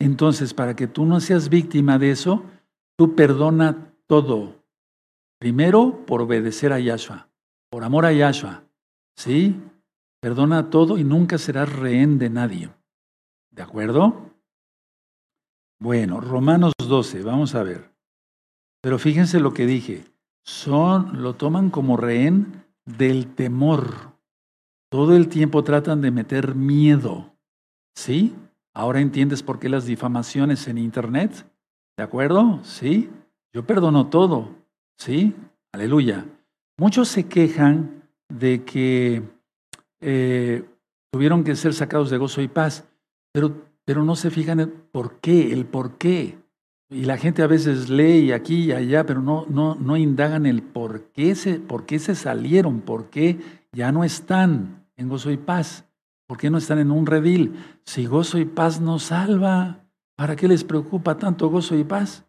[0.00, 2.44] Entonces, para que tú no seas víctima de eso,
[2.98, 4.56] tú perdona todo.
[5.38, 7.28] Primero, por obedecer a Yahshua,
[7.70, 8.64] por amor a Yahshua.
[9.16, 9.60] ¿Sí?
[10.20, 12.70] Perdona todo y nunca serás rehén de nadie.
[13.52, 14.32] ¿De acuerdo?
[15.78, 17.92] Bueno, Romanos 12, vamos a ver.
[18.80, 20.02] Pero fíjense lo que dije.
[20.44, 24.12] Son, lo toman como rehén del temor.
[24.90, 27.34] Todo el tiempo tratan de meter miedo.
[27.96, 28.34] ¿Sí?
[28.74, 31.46] Ahora entiendes por qué las difamaciones en Internet.
[31.96, 32.60] ¿De acuerdo?
[32.64, 33.10] ¿Sí?
[33.52, 34.50] Yo perdono todo.
[34.98, 35.34] ¿Sí?
[35.72, 36.26] Aleluya.
[36.78, 39.22] Muchos se quejan de que
[40.00, 40.64] eh,
[41.12, 42.88] tuvieron que ser sacados de gozo y paz,
[43.32, 46.41] pero, pero no se fijan en por qué, el por qué.
[46.92, 50.62] Y la gente a veces lee aquí y allá, pero no, no, no indagan el
[50.62, 53.40] por qué, se, por qué se salieron, por qué
[53.72, 55.86] ya no están en gozo y paz,
[56.26, 57.54] por qué no están en un redil.
[57.86, 62.26] Si gozo y paz no salva, ¿para qué les preocupa tanto gozo y paz?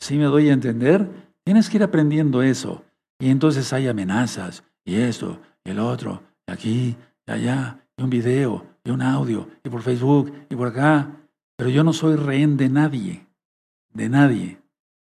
[0.00, 1.08] Si me doy a entender?
[1.44, 2.82] Tienes que ir aprendiendo eso.
[3.18, 8.10] Y entonces hay amenazas, y esto, y el otro, y aquí, y allá, y un
[8.10, 11.10] video, y un audio, y por Facebook, y por acá.
[11.56, 13.26] Pero yo no soy rehén de nadie,
[13.94, 14.58] de nadie.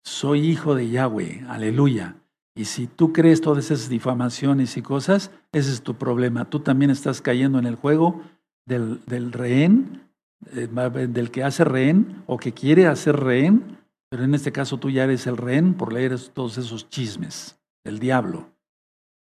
[0.03, 2.15] Soy hijo de Yahweh, aleluya.
[2.55, 6.45] Y si tú crees todas esas difamaciones y cosas, ese es tu problema.
[6.49, 8.21] Tú también estás cayendo en el juego
[8.65, 10.03] del, del rehén,
[10.51, 13.83] eh, del que hace rehén o que quiere hacer rehén
[14.13, 17.97] pero en este caso tú ya eres el rehén por leer todos esos chismes del
[17.97, 18.51] diablo.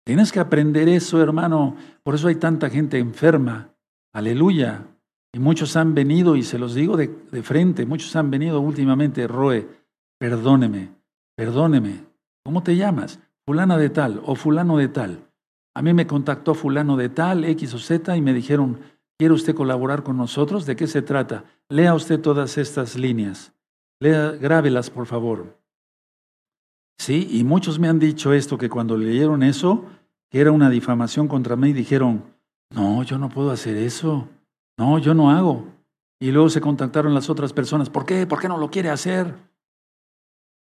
[0.07, 1.77] Tienes que aprender eso, hermano.
[2.03, 3.75] Por eso hay tanta gente enferma.
[4.15, 4.87] Aleluya.
[5.33, 7.09] Y muchos han venido, y se los digo de,
[7.43, 9.69] frente, muchos han venido últimamente, Roe,
[10.19, 10.91] perdóneme,
[11.37, 12.05] perdóneme.
[12.45, 13.21] ¿Cómo te llamas?
[13.47, 15.31] Fulana de tal o fulano de tal.
[15.75, 18.81] A mí me contactó fulano de tal, X o Z, y me dijeron,
[19.19, 20.67] ¿quiere usted colaborar con nosotros?
[20.67, 21.45] ¿De qué se trata?
[21.69, 23.53] Lea usted todas estas líneas.
[24.01, 25.61] Lea, grábelas, por favor.
[26.99, 29.85] Sí, y muchos me han dicho esto, que cuando leyeron eso,
[30.29, 32.25] que era una difamación contra mí, dijeron,
[32.75, 34.29] no, yo no puedo hacer eso.
[34.81, 35.67] No, yo no hago.
[36.19, 38.27] Y luego se contactaron las otras personas, ¿por qué?
[38.27, 39.35] ¿Por qué no lo quiere hacer?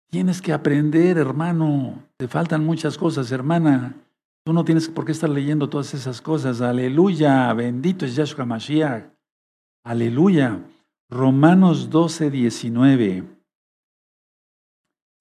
[0.10, 2.04] Tienes que aprender, hermano.
[2.18, 3.96] Te faltan muchas cosas, hermana.
[4.44, 6.60] Tú no tienes por qué estar leyendo todas esas cosas.
[6.60, 9.06] Aleluya, bendito es Yahshua Mashiach.
[9.86, 10.60] Aleluya.
[11.10, 13.24] Romanos 12, 19.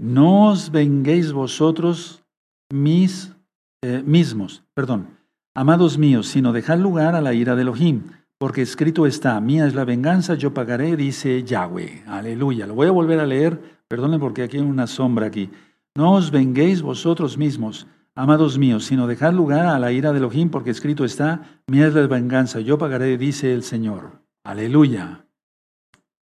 [0.03, 2.25] No os venguéis vosotros
[2.73, 3.37] mis,
[3.85, 5.17] eh, mismos, perdón,
[5.55, 9.75] amados míos, sino dejad lugar a la ira de Elohim, porque escrito está, mía es
[9.75, 12.05] la venganza, yo pagaré, dice Yahweh.
[12.07, 12.67] Aleluya.
[12.67, 15.51] Lo voy a volver a leer, perdonen porque aquí hay una sombra aquí.
[15.95, 20.49] No os venguéis vosotros mismos, amados míos, sino dejad lugar a la ira de Elohim,
[20.49, 24.23] porque escrito está, mía es la venganza, yo pagaré, dice el Señor.
[24.43, 25.27] Aleluya.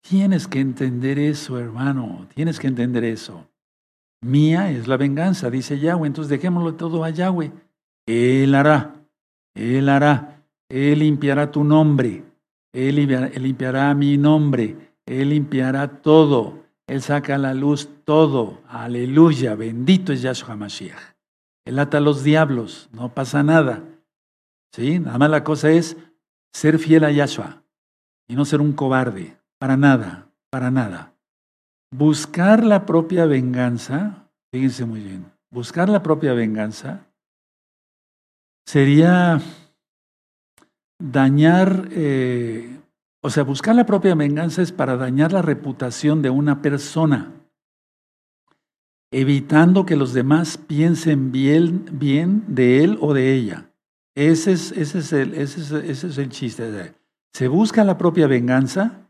[0.00, 3.46] Tienes que entender eso, hermano, tienes que entender eso.
[4.22, 6.08] Mía es la venganza, dice Yahweh.
[6.08, 7.52] Entonces dejémoslo todo a Yahweh.
[8.06, 8.94] Él hará,
[9.54, 10.31] Él hará,
[10.72, 12.24] Él limpiará tu nombre,
[12.72, 18.62] Él limpiará, mi nombre, Él limpiará todo, Él saca a la luz todo.
[18.66, 21.14] Aleluya, bendito es Yahshua Mashiach.
[21.66, 23.84] Él ata a los diablos, no pasa nada.
[24.74, 24.98] ¿Sí?
[24.98, 25.98] Nada más la cosa es
[26.54, 27.62] ser fiel a Yahshua
[28.26, 31.12] y no ser un cobarde, para nada, para nada.
[31.94, 37.04] Buscar la propia venganza, fíjense muy bien, buscar la propia venganza
[38.64, 39.38] sería
[41.10, 42.78] dañar, eh,
[43.20, 47.32] o sea, buscar la propia venganza es para dañar la reputación de una persona,
[49.10, 53.70] evitando que los demás piensen bien, bien de él o de ella.
[54.14, 56.94] Ese es, ese es, el, ese es, ese es el chiste.
[57.32, 59.08] Se busca la propia venganza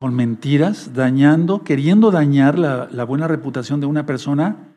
[0.00, 4.76] con mentiras, dañando, queriendo dañar la, buena reputación de una persona,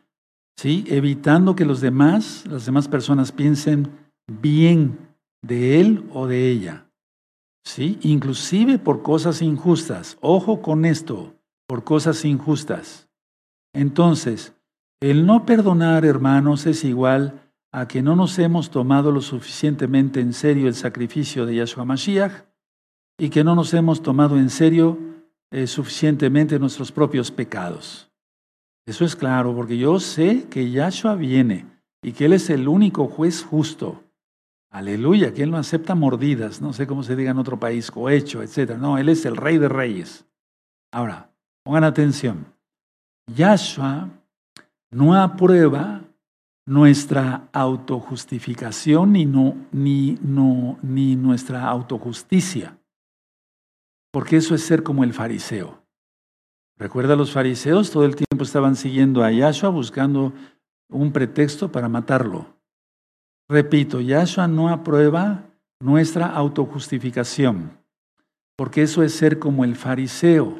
[0.56, 0.84] ¿sí?
[0.86, 3.88] evitando que los demás, las demás personas piensen
[4.26, 5.07] bien
[5.42, 6.88] de él o de ella.
[7.64, 7.98] ¿sí?
[8.02, 10.16] Inclusive por cosas injustas.
[10.20, 11.34] Ojo con esto,
[11.66, 13.08] por cosas injustas.
[13.74, 14.54] Entonces,
[15.00, 20.32] el no perdonar, hermanos, es igual a que no nos hemos tomado lo suficientemente en
[20.32, 22.44] serio el sacrificio de Yahshua Mashiach
[23.18, 24.98] y que no nos hemos tomado en serio
[25.50, 28.10] eh, suficientemente nuestros propios pecados.
[28.86, 31.66] Eso es claro, porque yo sé que Yahshua viene
[32.02, 34.02] y que Él es el único juez justo.
[34.70, 38.42] Aleluya, que Él no acepta mordidas, no sé cómo se diga en otro país, cohecho,
[38.42, 38.76] etc.
[38.76, 40.26] No, Él es el rey de reyes.
[40.92, 41.30] Ahora,
[41.64, 42.54] pongan atención.
[43.34, 44.10] Yahshua
[44.90, 46.02] no aprueba
[46.66, 52.78] nuestra autojustificación ni, no, ni, no, ni nuestra autojusticia
[54.10, 55.82] porque eso es ser como el fariseo.
[56.76, 60.32] Recuerda, los fariseos todo el tiempo estaban siguiendo a Yahshua buscando
[60.88, 62.57] un pretexto para matarlo.
[63.48, 65.44] Repito, Yahshua no aprueba
[65.80, 67.78] nuestra autojustificación,
[68.56, 70.58] porque eso es ser como el fariseo.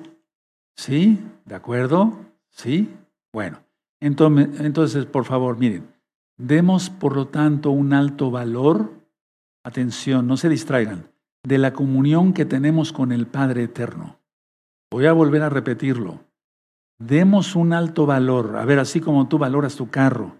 [0.76, 1.18] ¿Sí?
[1.44, 2.18] ¿De acuerdo?
[2.50, 2.94] ¿Sí?
[3.32, 3.58] Bueno,
[4.00, 5.92] entonces, por favor, miren,
[6.38, 8.92] demos por lo tanto un alto valor,
[9.64, 11.10] atención, no se distraigan,
[11.44, 14.18] de la comunión que tenemos con el Padre Eterno.
[14.90, 16.20] Voy a volver a repetirlo.
[16.98, 18.56] Demos un alto valor.
[18.56, 20.36] A ver, así como tú valoras tu carro.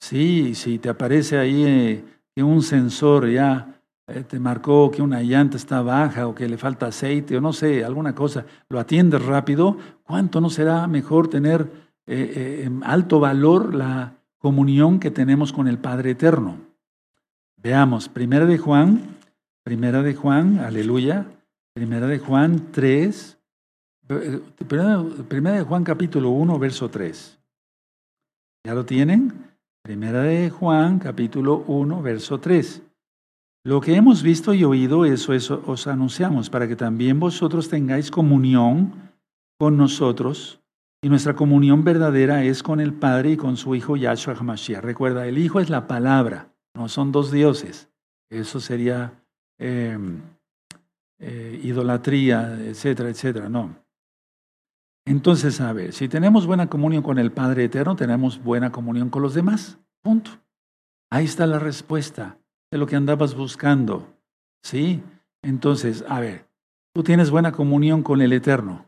[0.00, 5.22] Sí, si te aparece ahí eh, que un sensor ya eh, te marcó que una
[5.22, 9.24] llanta está baja o que le falta aceite o no sé, alguna cosa, lo atiendes
[9.24, 11.70] rápido, ¿cuánto no será mejor tener
[12.06, 16.56] eh, en alto valor la comunión que tenemos con el Padre Eterno?
[17.56, 19.18] Veamos, primera de Juan
[19.62, 21.26] Primera de Juan, aleluya.
[21.74, 23.38] Primera de Juan 3.
[24.66, 27.38] Primera de Juan capítulo 1, verso 3.
[28.64, 29.49] ¿Ya lo tienen?
[29.82, 32.82] Primera de Juan capítulo 1, verso 3.
[33.64, 38.10] Lo que hemos visto y oído, eso, eso os anunciamos, para que también vosotros tengáis
[38.10, 39.12] comunión
[39.58, 40.60] con nosotros.
[41.02, 44.82] Y nuestra comunión verdadera es con el Padre y con su Hijo Yahshua HaMashiach.
[44.82, 47.88] Recuerda, el Hijo es la palabra, no son dos dioses.
[48.30, 49.20] Eso sería
[49.62, 50.22] Em,
[51.18, 53.50] eh, idolatría, etcétera, etcétera.
[53.50, 53.76] No.
[55.06, 59.22] Entonces, a ver, si tenemos buena comunión con el Padre Eterno, tenemos buena comunión con
[59.22, 59.78] los demás.
[60.02, 60.30] Punto.
[61.10, 62.38] Ahí está la respuesta
[62.70, 64.14] de lo que andabas buscando.
[64.62, 65.02] ¿Sí?
[65.42, 66.46] Entonces, a ver,
[66.94, 68.86] tú tienes buena comunión con el Eterno.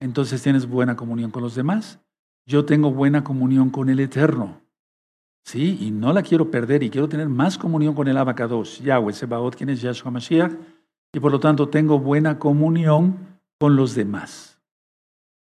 [0.00, 2.00] Entonces tienes buena comunión con los demás.
[2.46, 4.60] Yo tengo buena comunión con el Eterno.
[5.44, 9.12] Sí, y no la quiero perder y quiero tener más comunión con el Abacados, Yahweh
[9.12, 10.52] Sebaot, quien es Yahshua Mashiach,
[11.12, 13.18] y por lo tanto tengo buena comunión
[13.58, 14.53] con los demás.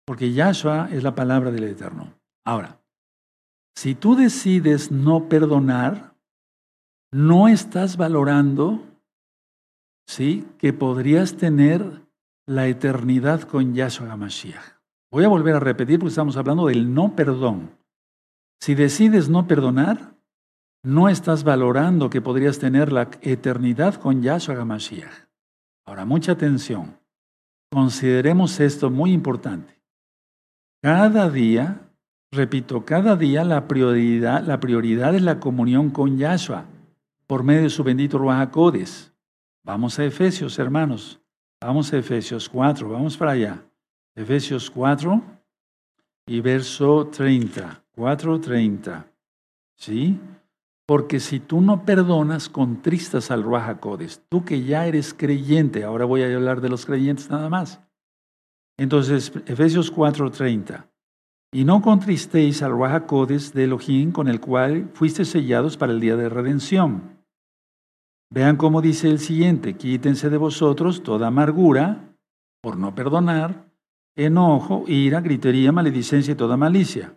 [0.07, 2.15] Porque Yahshua es la palabra del Eterno.
[2.45, 2.81] Ahora,
[3.77, 6.15] si tú decides no perdonar,
[7.13, 8.83] no estás valorando
[10.07, 10.47] ¿sí?
[10.59, 12.03] que podrías tener
[12.47, 14.75] la eternidad con Yahshua Mashiach.
[15.11, 17.71] Voy a volver a repetir porque estamos hablando del no perdón.
[18.61, 20.15] Si decides no perdonar,
[20.85, 25.29] no estás valorando que podrías tener la eternidad con Yahshua HaMashiach.
[25.87, 26.99] Ahora, mucha atención.
[27.73, 29.74] Consideremos esto muy importante.
[30.85, 31.81] Cada día,
[32.31, 36.67] repito, cada día la prioridad, la prioridad es la comunión con Yahshua
[37.27, 38.55] por medio de su bendito Ruach
[39.63, 41.23] Vamos a Efesios, hermanos.
[41.59, 43.65] Vamos a Efesios 4, vamos para allá.
[44.15, 45.23] Efesios 4
[46.27, 47.83] y verso 30.
[47.97, 49.07] 4.30.
[49.79, 50.21] ¿Sí?
[50.85, 53.79] Porque si tú no perdonas, contristas al Ruach
[54.29, 57.81] Tú que ya eres creyente, ahora voy a hablar de los creyentes nada más.
[58.79, 60.89] Entonces, Efesios 4:30.
[61.53, 63.07] Y no contristéis al Ruach
[63.55, 67.25] de Elohim con el cual fuiste sellados para el día de redención.
[68.31, 72.17] Vean cómo dice el siguiente, quítense de vosotros toda amargura,
[72.61, 73.71] por no perdonar,
[74.17, 77.17] enojo, ira, gritería, maledicencia y toda malicia.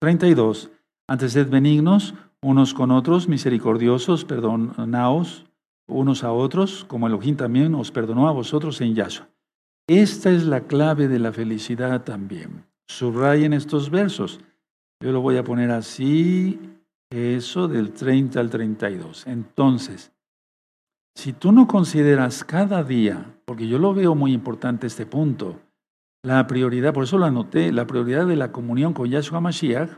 [0.00, 0.70] 32.
[1.06, 5.44] Antes sed benignos unos con otros, misericordiosos, perdonaos
[5.86, 9.33] unos a otros, como Elohim también os perdonó a vosotros en Yahshua.
[9.86, 12.64] Esta es la clave de la felicidad también.
[12.88, 14.40] Subrayen estos versos.
[15.00, 16.58] Yo lo voy a poner así,
[17.10, 19.26] eso del 30 al 32.
[19.26, 20.12] Entonces,
[21.14, 25.60] si tú no consideras cada día, porque yo lo veo muy importante este punto,
[26.22, 29.90] la prioridad, por eso lo anoté, la prioridad de la comunión con Yahshua Mashiach,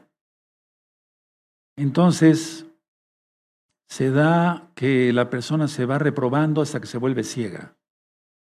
[1.79, 2.67] entonces
[3.89, 7.77] se da que la persona se va reprobando hasta que se vuelve ciega.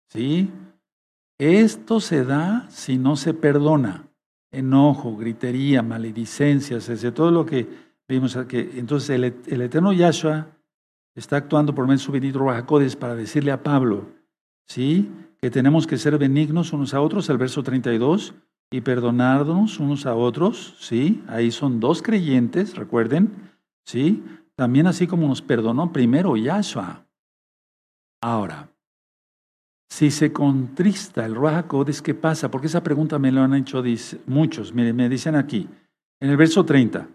[0.09, 0.49] ¿Sí?
[1.43, 4.07] Esto se da si no se perdona.
[4.49, 7.67] Enojo, gritería, maledicencias, ese, todo lo que
[8.07, 8.69] vimos aquí.
[8.75, 10.47] Entonces el, el eterno Yahshua
[11.15, 12.45] está actuando por medio de su bendito
[12.97, 14.05] para decirle a Pablo,
[14.67, 15.11] ¿sí?
[15.41, 18.35] Que tenemos que ser benignos unos a otros, el verso 32,
[18.71, 21.25] y perdonarnos unos a otros, ¿sí?
[21.27, 23.51] Ahí son dos creyentes, recuerden,
[23.83, 24.23] ¿sí?
[24.55, 27.05] También así como nos perdonó primero Yahshua.
[28.21, 28.72] Ahora,
[29.89, 32.49] si se contrista el Rajacodes, ¿qué pasa?
[32.49, 33.83] Porque esa pregunta me lo han hecho
[34.25, 35.69] muchos, me, me dicen aquí,
[36.19, 37.07] en el verso 30.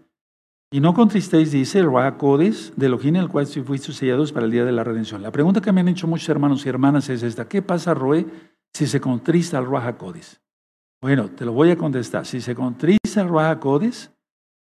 [0.71, 4.65] Y no contristéis, dice el Codes, de Elohim, el cual fuiste sellados para el día
[4.65, 5.23] de la redención.
[5.23, 8.27] La pregunta que me han hecho muchos hermanos y hermanas es esta: ¿qué pasa, Roe,
[8.71, 9.65] si se contrista el
[9.97, 10.39] Codes?
[11.01, 12.27] Bueno, te lo voy a contestar.
[12.27, 14.11] Si se contrista el Codes,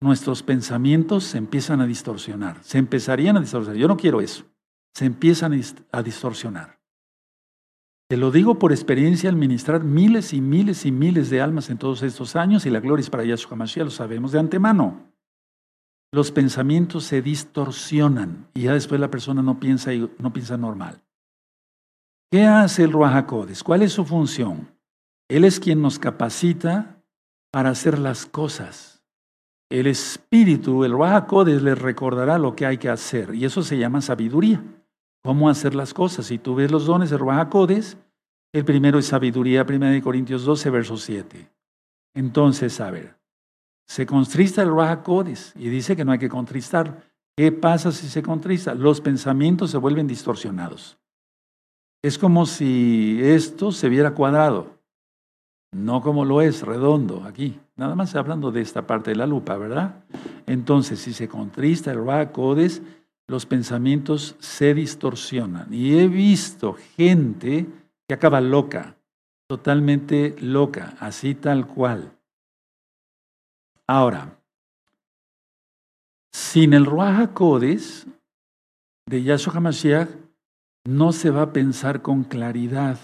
[0.02, 2.62] nuestros pensamientos se empiezan a distorsionar.
[2.62, 3.80] Se empezarían a distorsionar.
[3.80, 4.44] Yo no quiero eso.
[4.92, 5.58] Se empiezan
[5.90, 6.73] a distorsionar.
[8.14, 11.78] Te lo digo por experiencia al ministrar miles y miles y miles de almas en
[11.78, 15.10] todos estos años y la gloria es para Yahshua Mashiach, lo sabemos de antemano
[16.12, 21.02] los pensamientos se distorsionan y ya después la persona no piensa, no piensa normal.
[22.30, 23.64] ¿Qué hace el Ruajacodes?
[23.64, 24.68] ¿Cuál es su función?
[25.28, 27.02] Él es quien nos capacita
[27.50, 29.02] para hacer las cosas.
[29.68, 34.00] El espíritu, el Ruajacodes, les recordará lo que hay que hacer y eso se llama
[34.00, 34.62] sabiduría.
[35.24, 36.26] ¿Cómo hacer las cosas?
[36.26, 37.96] Si tú ves los dones del Ruajacodes,
[38.54, 41.50] el primero es sabiduría, 1 Corintios 12, verso 7.
[42.14, 43.16] Entonces, a ver,
[43.84, 45.02] se contrista el Raja
[45.56, 47.02] y dice que no hay que contristar.
[47.36, 48.72] ¿Qué pasa si se contrista?
[48.74, 50.96] Los pensamientos se vuelven distorsionados.
[52.00, 54.78] Es como si esto se viera cuadrado,
[55.72, 57.58] no como lo es, redondo, aquí.
[57.74, 60.04] Nada más hablando de esta parte de la lupa, ¿verdad?
[60.46, 62.30] Entonces, si se contrista el Raja
[63.26, 65.74] los pensamientos se distorsionan.
[65.74, 67.66] Y he visto gente
[68.08, 68.96] que acaba loca,
[69.48, 72.18] totalmente loca, así tal cual.
[73.86, 74.38] Ahora,
[76.32, 78.06] sin el Ruach Codes
[79.06, 80.08] de Yahshua HaMashiach,
[80.86, 82.98] no se va a pensar con claridad.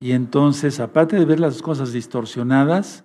[0.00, 3.04] Y entonces, aparte de ver las cosas distorsionadas,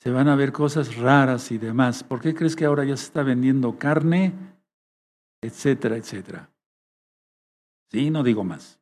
[0.00, 2.04] se van a ver cosas raras y demás.
[2.04, 4.34] ¿Por qué crees que ahora ya se está vendiendo carne?
[5.42, 6.50] Etcétera, etcétera.
[7.90, 8.78] Sí, no digo más.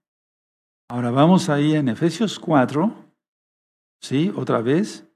[0.88, 2.94] Ahora vamos ahí en Efesios 4,
[4.02, 5.06] sí, otra vez.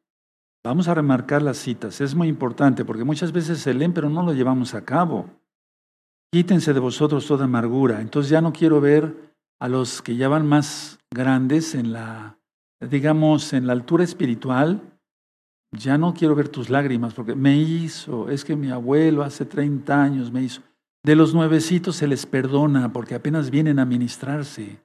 [0.65, 4.23] Vamos a remarcar las citas, es muy importante porque muchas veces se leen pero no
[4.23, 5.31] lo llevamos a cabo.
[6.33, 8.01] Quítense de vosotros toda amargura.
[8.01, 12.39] Entonces ya no quiero ver a los que ya van más grandes en la,
[12.81, 14.99] digamos, en la altura espiritual.
[15.73, 20.03] Ya no quiero ver tus lágrimas porque me hizo, es que mi abuelo hace 30
[20.03, 20.63] años me hizo.
[21.05, 24.83] De los nuevecitos se les perdona porque apenas vienen a ministrarse.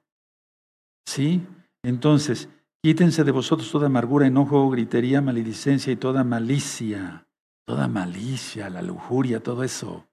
[1.06, 1.46] ¿Sí?
[1.84, 2.50] Entonces,
[2.86, 7.26] Quítense de vosotros toda amargura, enojo, gritería, maledicencia y toda malicia.
[7.66, 10.06] Toda malicia, la lujuria, todo eso.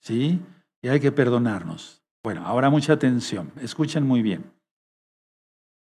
[0.00, 0.40] ¿Sí?
[0.80, 2.04] Y hay que perdonarnos.
[2.22, 3.50] Bueno, ahora mucha atención.
[3.60, 4.52] Escuchen muy bien.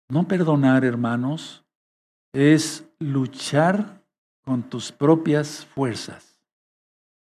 [0.10, 1.64] No perdonar, hermanos,
[2.34, 4.04] es luchar
[4.44, 6.42] con tus propias fuerzas.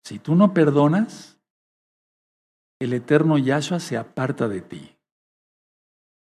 [0.04, 1.38] Si tú no perdonas,
[2.80, 4.96] el eterno Yahshua se aparta de ti.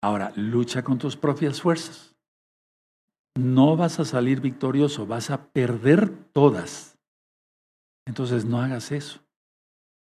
[0.05, 2.15] Ahora, lucha con tus propias fuerzas.
[3.35, 6.99] No vas a salir victorioso, vas a perder todas.
[8.07, 9.21] Entonces no hagas eso.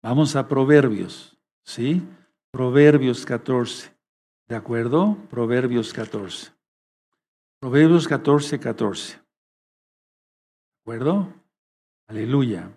[0.03, 1.35] Vamos a Proverbios,
[1.65, 2.07] ¿sí?
[2.51, 3.91] Proverbios 14.
[4.47, 5.17] ¿De acuerdo?
[5.31, 6.51] Proverbios 14.
[7.59, 9.15] Proverbios 14, 14.
[9.15, 9.21] ¿De
[10.83, 11.33] acuerdo?
[12.07, 12.69] Aleluya.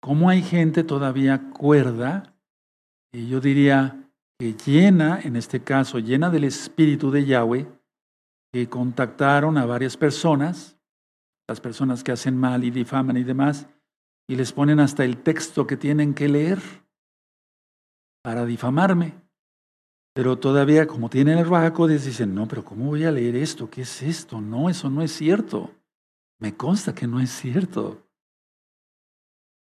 [0.00, 2.34] ¿Cómo hay gente todavía cuerda?
[3.12, 4.01] Y yo diría
[4.42, 7.64] que llena, en este caso, llena del Espíritu de Yahweh,
[8.52, 10.76] que contactaron a varias personas,
[11.48, 13.68] las personas que hacen mal y difaman y demás,
[14.28, 16.58] y les ponen hasta el texto que tienen que leer
[18.24, 19.14] para difamarme.
[20.12, 23.70] Pero todavía, como tienen el Rahakodes, dicen, no, pero ¿cómo voy a leer esto?
[23.70, 24.40] ¿Qué es esto?
[24.40, 25.70] No, eso no es cierto.
[26.40, 28.04] Me consta que no es cierto.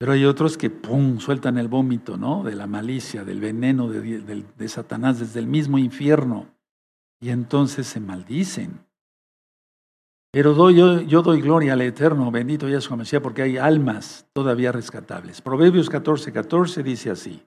[0.04, 2.44] Pero hay otros que, ¡pum!, sueltan el vómito, ¿no?
[2.44, 6.48] De la malicia, del veneno de, Satanás desde el mismo infierno.
[7.22, 8.86] Y entonces se maldicen.
[10.30, 15.40] Pero doy, yo, doy gloria al Eterno, bendito Yahshua Mesías, porque hay almas todavía rescatables.
[15.40, 17.42] Proverbios 14, 14 dice así.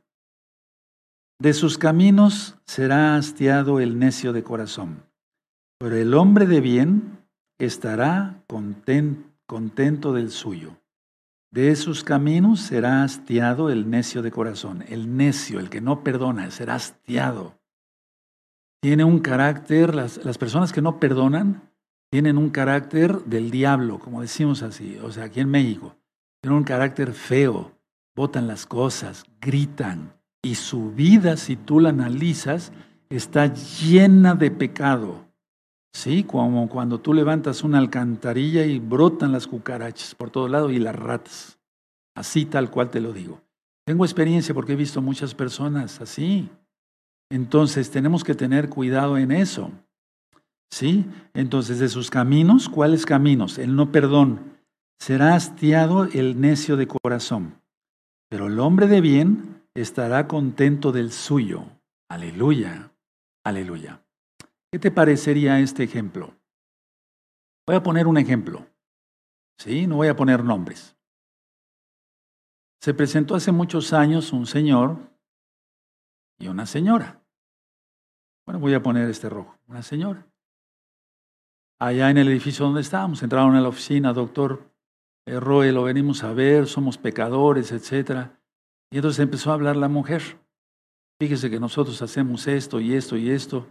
[1.39, 5.03] De sus caminos será hastiado el necio de corazón,
[5.79, 7.19] pero el hombre de bien
[7.59, 10.79] estará contento del suyo.
[11.57, 14.85] De sus caminos será hastiado el necio de corazón.
[14.89, 17.59] El necio, el que no perdona, será hastiado.
[18.83, 21.63] Tiene un carácter, las, las personas que no perdonan,
[22.11, 25.97] tienen un carácter del diablo, como decimos así, o sea, aquí en México.
[26.43, 27.73] Tienen un carácter feo,
[28.15, 32.71] botan las cosas, gritan, y su vida, si tú la analizas,
[33.09, 35.26] está llena de pecado.
[35.97, 40.79] Sí, como cuando tú levantas una alcantarilla y brotan las cucarachas por todo lado y
[40.79, 41.59] las ratas.
[42.15, 43.41] Así tal cual te lo digo.
[43.87, 46.51] Tengo experiencia porque he visto muchas personas así.
[47.31, 49.71] Entonces tenemos que tener cuidado en eso.
[50.71, 51.07] ¿Sí?
[51.33, 53.57] Entonces, de sus caminos, ¿cuáles caminos?
[53.57, 54.59] El no perdón.
[55.01, 57.55] Será hastiado el necio de corazón.
[58.29, 61.65] Pero el hombre de bien estará contento del suyo.
[62.11, 62.91] Aleluya.
[63.45, 64.06] Aleluya.
[64.71, 66.35] ¿Qué te parecería este ejemplo?
[67.67, 68.67] Voy a poner un ejemplo.
[69.59, 69.87] ¿Sí?
[69.87, 70.97] No voy a poner nombres.
[72.81, 74.99] Se presentó hace muchos años un señor
[76.39, 77.23] y una señora.
[78.47, 79.59] Bueno, voy a poner este rojo.
[79.67, 80.27] Una señora
[81.79, 83.23] allá en el edificio donde estábamos.
[83.23, 84.71] Entraron a la oficina, doctor
[85.27, 88.31] eh, Roe, lo venimos a ver, somos pecadores, etc.
[88.91, 90.23] Y entonces empezó a hablar la mujer.
[91.19, 93.67] Fíjese que nosotros hacemos esto y esto y esto.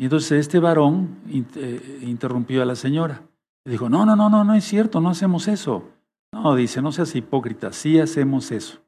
[0.00, 3.22] Y entonces este varón eh, interrumpió a la señora.
[3.66, 5.90] Dijo, no, no, no, no, no es cierto, no hacemos eso.
[6.32, 8.80] No, dice, no seas hipócrita, sí hacemos eso.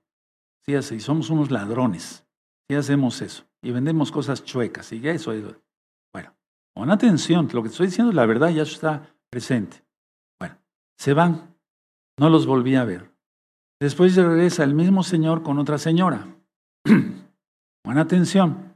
[0.64, 2.24] Sí, así, somos unos ladrones.
[2.66, 3.44] Sí hacemos eso.
[3.60, 4.90] Y vendemos cosas chuecas.
[4.92, 5.32] Y eso,
[6.74, 9.84] Pon atención, lo que estoy diciendo es la verdad, ya está presente.
[10.40, 10.56] Bueno,
[10.96, 11.54] se van,
[12.18, 13.12] no los volví a ver.
[13.78, 16.26] Después regresa el mismo señor con otra señora.
[17.84, 18.74] Pon atención,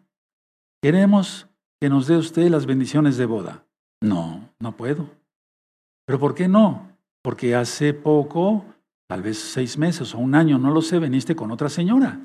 [0.83, 1.49] queremos
[1.81, 3.67] que nos dé usted las bendiciones de boda.
[4.01, 5.11] No, no puedo.
[6.07, 6.91] ¿Pero por qué no?
[7.23, 8.65] Porque hace poco,
[9.09, 12.21] tal vez seis meses o un año, no lo sé, veniste con otra señora.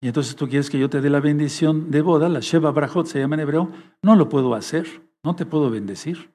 [0.00, 3.06] Y entonces tú quieres que yo te dé la bendición de boda, la Sheva Brachot
[3.06, 3.72] se llama en hebreo,
[4.02, 6.32] no lo puedo hacer, no te puedo bendecir.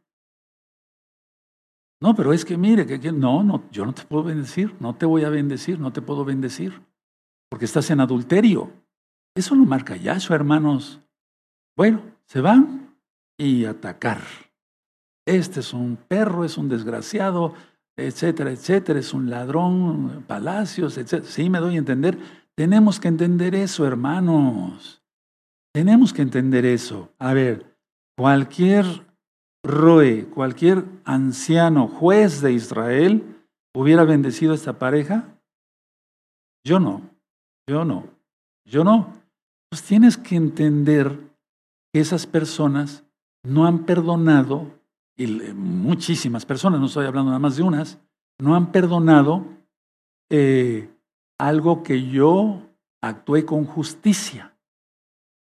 [2.01, 5.05] No, pero es que mire, que, no, no, yo no te puedo bendecir, no te
[5.05, 6.81] voy a bendecir, no te puedo bendecir,
[7.49, 8.71] porque estás en adulterio.
[9.35, 10.99] Eso lo marca Yahshua, hermanos.
[11.77, 12.95] Bueno, se van
[13.37, 14.21] y atacar.
[15.25, 17.53] Este es un perro, es un desgraciado,
[17.95, 21.31] etcétera, etcétera, es un ladrón, palacios, etcétera.
[21.31, 22.17] Sí, me doy a entender
[22.55, 25.01] tenemos que entender eso, hermanos.
[25.73, 27.11] Tenemos que entender eso.
[27.17, 27.75] A ver,
[28.15, 28.85] cualquier
[29.63, 33.23] roe, cualquier anciano, juez de Israel,
[33.73, 35.39] hubiera bendecido a esta pareja.
[36.63, 37.01] Yo no,
[37.67, 38.05] yo no,
[38.65, 39.11] yo no.
[39.69, 41.17] Pues tienes que entender
[41.99, 43.03] esas personas
[43.43, 44.79] no han perdonado,
[45.15, 47.99] y muchísimas personas, no estoy hablando nada más de unas,
[48.39, 49.45] no han perdonado
[50.29, 50.89] eh,
[51.37, 52.61] algo que yo
[53.01, 54.55] actué con justicia.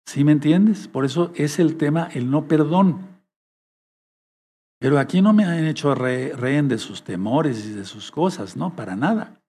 [0.05, 0.87] ¿Sí me entiendes?
[0.87, 3.17] Por eso es el tema, el no perdón.
[4.79, 8.75] Pero aquí no me han hecho rehén de sus temores y de sus cosas, no,
[8.75, 9.41] para nada.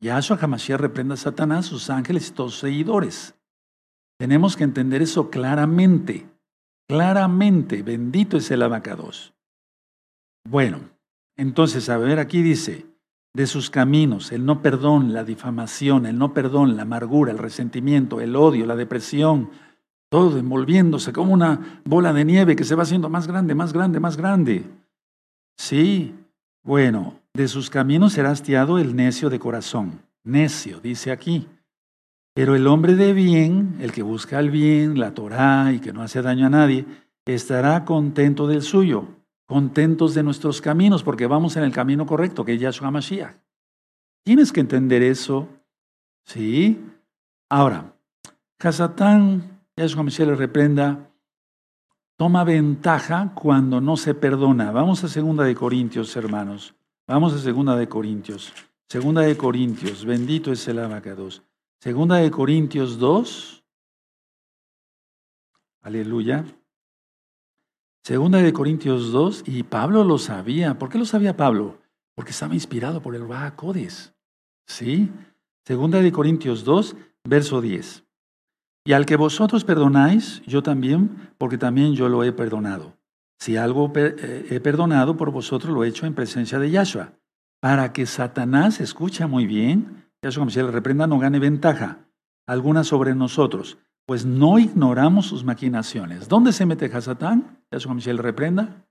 [0.00, 3.34] Yahshua Hamashiach reprenda a Satanás, sus ángeles y todos sus seguidores.
[4.18, 6.28] Tenemos que entender eso claramente,
[6.88, 7.82] claramente.
[7.82, 9.34] Bendito es el abacados.
[10.48, 10.80] Bueno,
[11.36, 12.86] entonces, a ver, aquí dice,
[13.34, 18.20] de sus caminos, el no perdón, la difamación, el no perdón, la amargura, el resentimiento,
[18.20, 19.50] el odio, la depresión,
[20.08, 23.98] todo envolviéndose como una bola de nieve que se va haciendo más grande, más grande,
[23.98, 24.64] más grande.
[25.58, 26.14] Sí,
[26.62, 30.02] bueno, de sus caminos será hastiado el necio de corazón.
[30.22, 31.48] Necio, dice aquí.
[32.34, 36.02] Pero el hombre de bien, el que busca el bien, la Torah y que no
[36.02, 36.84] hace daño a nadie,
[37.24, 39.06] estará contento del suyo,
[39.46, 43.36] contentos de nuestros caminos, porque vamos en el camino correcto, que es Yahshua Mashiach.
[44.24, 45.48] Tienes que entender eso.
[46.24, 46.84] ¿Sí?
[47.48, 47.94] Ahora,
[48.58, 51.10] Hasatán, Yahshua Mashiach le reprenda,
[52.16, 54.72] toma ventaja cuando no se perdona.
[54.72, 56.74] Vamos a segunda de Corintios, hermanos.
[57.06, 58.52] Vamos a segunda de Corintios.
[58.88, 61.44] Segunda de Corintios, bendito es el abacados.
[61.84, 63.62] Segunda de Corintios 2.
[65.82, 66.46] Aleluya.
[68.02, 70.78] Segunda de Corintios 2, y Pablo lo sabía.
[70.78, 71.82] ¿Por qué lo sabía Pablo?
[72.14, 74.14] Porque estaba inspirado por el Codes.
[74.66, 75.12] ¿Sí?
[75.66, 76.96] Segunda de Corintios 2,
[77.28, 78.06] verso 10.
[78.86, 82.96] Y al que vosotros perdonáis, yo también, porque también yo lo he perdonado.
[83.38, 87.12] Si algo eh, he perdonado por vosotros, lo he hecho en presencia de Yahshua,
[87.60, 91.98] para que Satanás, escucha muy bien, Yahshua si le reprenda, no gane ventaja
[92.46, 96.28] alguna sobre nosotros, pues no ignoramos sus maquinaciones.
[96.28, 97.64] ¿Dónde se mete Hasatán?
[97.70, 98.86] Yahshua Michel reprenda.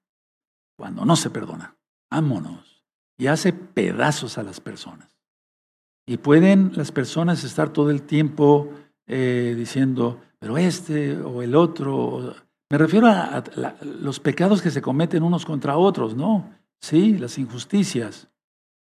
[0.78, 1.76] Cuando no se perdona.
[2.12, 2.84] Ámonos.
[3.18, 5.18] Y hace pedazos a las personas.
[6.06, 8.72] Y pueden las personas estar todo el tiempo
[9.08, 12.36] eh, diciendo, pero este o el otro.
[12.70, 13.44] Me refiero a,
[13.82, 16.52] los pecados que se cometen unos contra otros, ¿no?
[16.82, 18.28] Sí, las injusticias.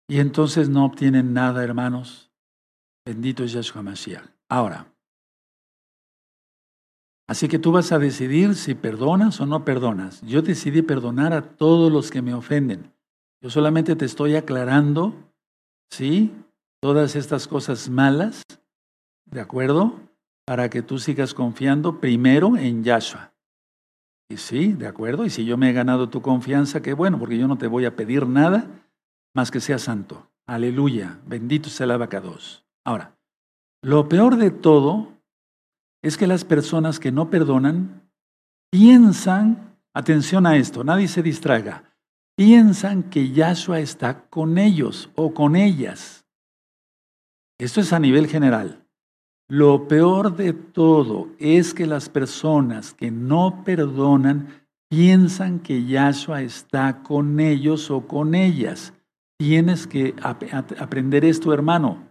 [0.08, 2.30] Y entonces no obtienen nada, hermanos.
[3.06, 4.26] Bendito es Yahshua Mashiach.
[4.48, 4.86] Ahora,
[7.26, 10.20] Así que tú vas a decidir si perdonas o no perdonas.
[10.22, 12.92] Yo decidí perdonar a todos los que me ofenden.
[13.40, 15.14] Yo solamente te estoy aclarando,
[15.90, 16.32] ¿sí?
[16.82, 18.42] Todas estas cosas malas,
[19.24, 20.00] ¿de acuerdo?
[20.46, 23.32] Para que tú sigas confiando primero en Yahshua.
[24.28, 25.24] Y sí, de acuerdo.
[25.24, 27.86] Y si yo me he ganado tu confianza, qué bueno, porque yo no te voy
[27.86, 28.66] a pedir nada
[29.34, 30.30] más que sea santo.
[30.46, 31.20] Aleluya.
[31.26, 32.64] Bendito sea el abacados.
[32.84, 33.16] Ahora,
[33.82, 35.12] lo peor de todo
[36.02, 38.10] es que las personas que no perdonan
[38.70, 41.94] piensan, atención a esto, nadie se distraiga,
[42.36, 46.26] piensan que Yahshua está con ellos o con ellas.
[47.58, 48.86] Esto es a nivel general.
[49.48, 57.02] Lo peor de todo es que las personas que no perdonan piensan que Yahshua está
[57.02, 58.92] con ellos o con ellas.
[59.38, 62.08] Tienes que aprender esto, hermano.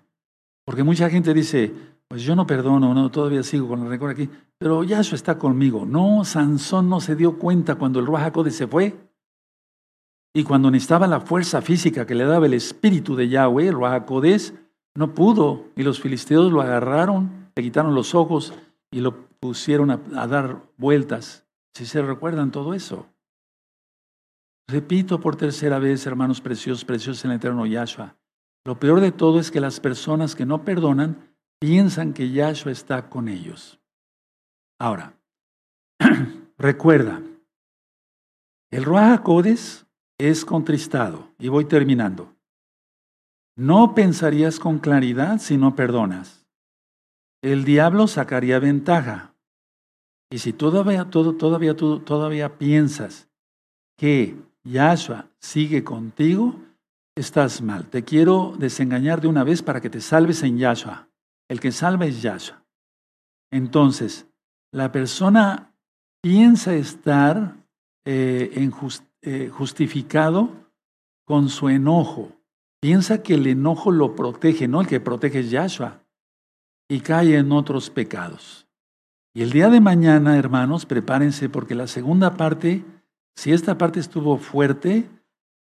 [0.66, 1.74] Porque mucha gente dice,
[2.08, 5.86] pues yo no perdono, no, todavía sigo con el rencor aquí, pero Yahshua está conmigo.
[5.86, 8.96] No, Sansón no se dio cuenta cuando el Ruach se fue.
[10.36, 14.06] Y cuando necesitaba la fuerza física que le daba el espíritu de Yahweh, el Ruach
[14.96, 15.66] no pudo.
[15.76, 18.54] Y los filisteos lo agarraron, le quitaron los ojos
[18.92, 21.46] y lo pusieron a dar vueltas.
[21.74, 23.08] Si se recuerdan todo eso.
[24.68, 28.16] Repito por tercera vez, hermanos preciosos, preciosos en el eterno Yahshua.
[28.66, 33.10] Lo peor de todo es que las personas que no perdonan piensan que Yahshua está
[33.10, 33.80] con ellos.
[34.80, 35.18] Ahora,
[36.58, 37.22] recuerda,
[38.72, 39.86] el Ruach Codes
[40.18, 42.34] es contristado, y voy terminando.
[43.56, 46.48] No pensarías con claridad si no perdonas.
[47.44, 49.36] El diablo sacaría ventaja.
[50.32, 53.30] Y si todavía, todo, todavía, todavía piensas
[53.98, 56.60] que Yahshua sigue contigo,
[57.16, 57.90] estás mal.
[57.90, 61.08] Te quiero desengañar de una vez para que te salves en Yahshua.
[61.50, 62.64] El que salva es Yahshua.
[63.52, 64.26] Entonces,
[64.72, 65.74] la persona
[66.22, 67.56] piensa estar
[68.06, 68.70] eh,
[69.22, 70.50] eh, justificado
[71.26, 72.32] con su enojo.
[72.82, 76.02] Piensa que el enojo lo protege, no el que protege es Yahshua.
[76.90, 78.68] Y cae en otros pecados.
[79.36, 82.84] Y el día de mañana, hermanos, prepárense porque la segunda parte,
[83.36, 85.10] si esta parte estuvo fuerte,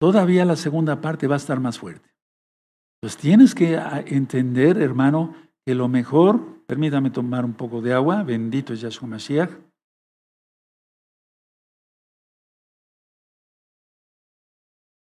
[0.00, 2.08] todavía la segunda parte va a estar más fuerte.
[3.00, 5.34] Pues tienes que ah, entender, hermano,
[5.64, 9.50] que lo mejor, permítame tomar un poco de agua, bendito es Yahshua Mashiach.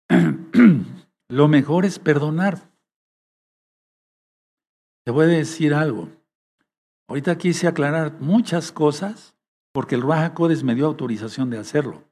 [1.29, 2.71] Lo mejor es perdonar.
[5.03, 6.09] Te voy a decir algo.
[7.09, 9.35] Ahorita quise aclarar muchas cosas
[9.73, 12.03] porque el Raja Codes me dio autorización de hacerlo.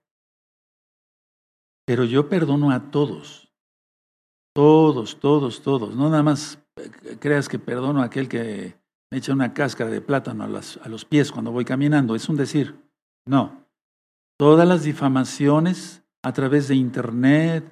[1.86, 3.52] Pero yo perdono a todos.
[4.54, 5.96] Todos, todos, todos.
[5.96, 6.60] No nada más
[7.20, 8.76] creas que perdono a aquel que
[9.12, 12.16] me echa una cáscara de plátano a, los pies cuando voy caminando.
[12.16, 12.76] Es un decir.
[13.26, 13.66] No.
[14.38, 17.64] Todas las difamaciones a través de internet,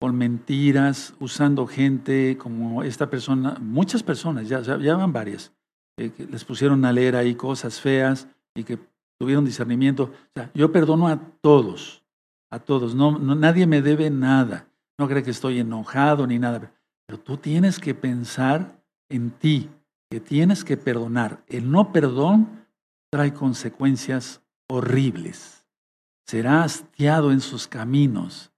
[0.00, 5.52] con mentiras, usando gente como esta persona, muchas personas, ya, ya van varias,
[5.98, 8.78] eh, que les pusieron a leer ahí cosas feas y que
[9.18, 10.04] tuvieron discernimiento.
[10.04, 12.04] O sea, yo perdono a todos,
[12.50, 14.68] a todos, no, nadie me debe nada,
[14.98, 16.72] no cree que estoy enojado ni nada,
[17.06, 19.70] pero tú tienes que pensar en ti,
[20.10, 21.44] que tienes que perdonar.
[21.46, 22.66] El no perdón
[23.10, 25.66] trae consecuencias horribles.
[26.26, 28.52] Será hastiado en sus caminos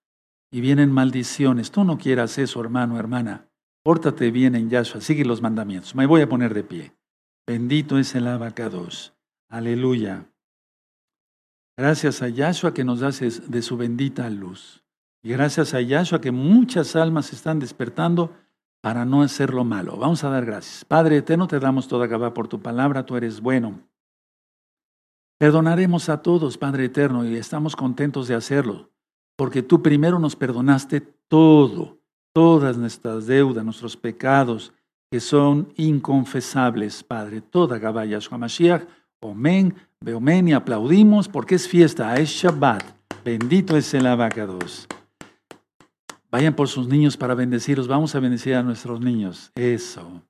[0.50, 1.70] y vienen maldiciones.
[1.70, 3.48] Tú no quieras eso, hermano, hermana.
[3.84, 5.94] Pórtate bien en Yahshua, sigue los mandamientos.
[5.94, 6.92] Me voy a poner de pie.
[7.46, 9.14] Bendito es el abacados.
[9.48, 10.29] Aleluya.
[11.80, 14.84] Gracias a Yahshua que nos hace de su bendita luz.
[15.22, 18.36] Y gracias a Yahshua que muchas almas están despertando
[18.82, 19.96] para no hacer lo malo.
[19.96, 20.84] Vamos a dar gracias.
[20.84, 23.80] Padre eterno, te damos toda Gabá por tu palabra, tú eres bueno.
[25.38, 28.90] Perdonaremos a todos, Padre eterno, y estamos contentos de hacerlo,
[29.34, 31.96] porque tú primero nos perdonaste todo,
[32.34, 34.74] todas nuestras deudas, nuestros pecados,
[35.10, 37.40] que son inconfesables, Padre.
[37.40, 38.86] Toda Gabá Yahshua Mashiach,
[39.20, 42.82] Omen, Beomen, y aplaudimos porque es fiesta, es Shabbat.
[43.22, 44.88] Bendito es el abacados.
[46.30, 47.86] Vayan por sus niños para bendecirlos.
[47.86, 49.52] Vamos a bendecir a nuestros niños.
[49.56, 50.22] Eso.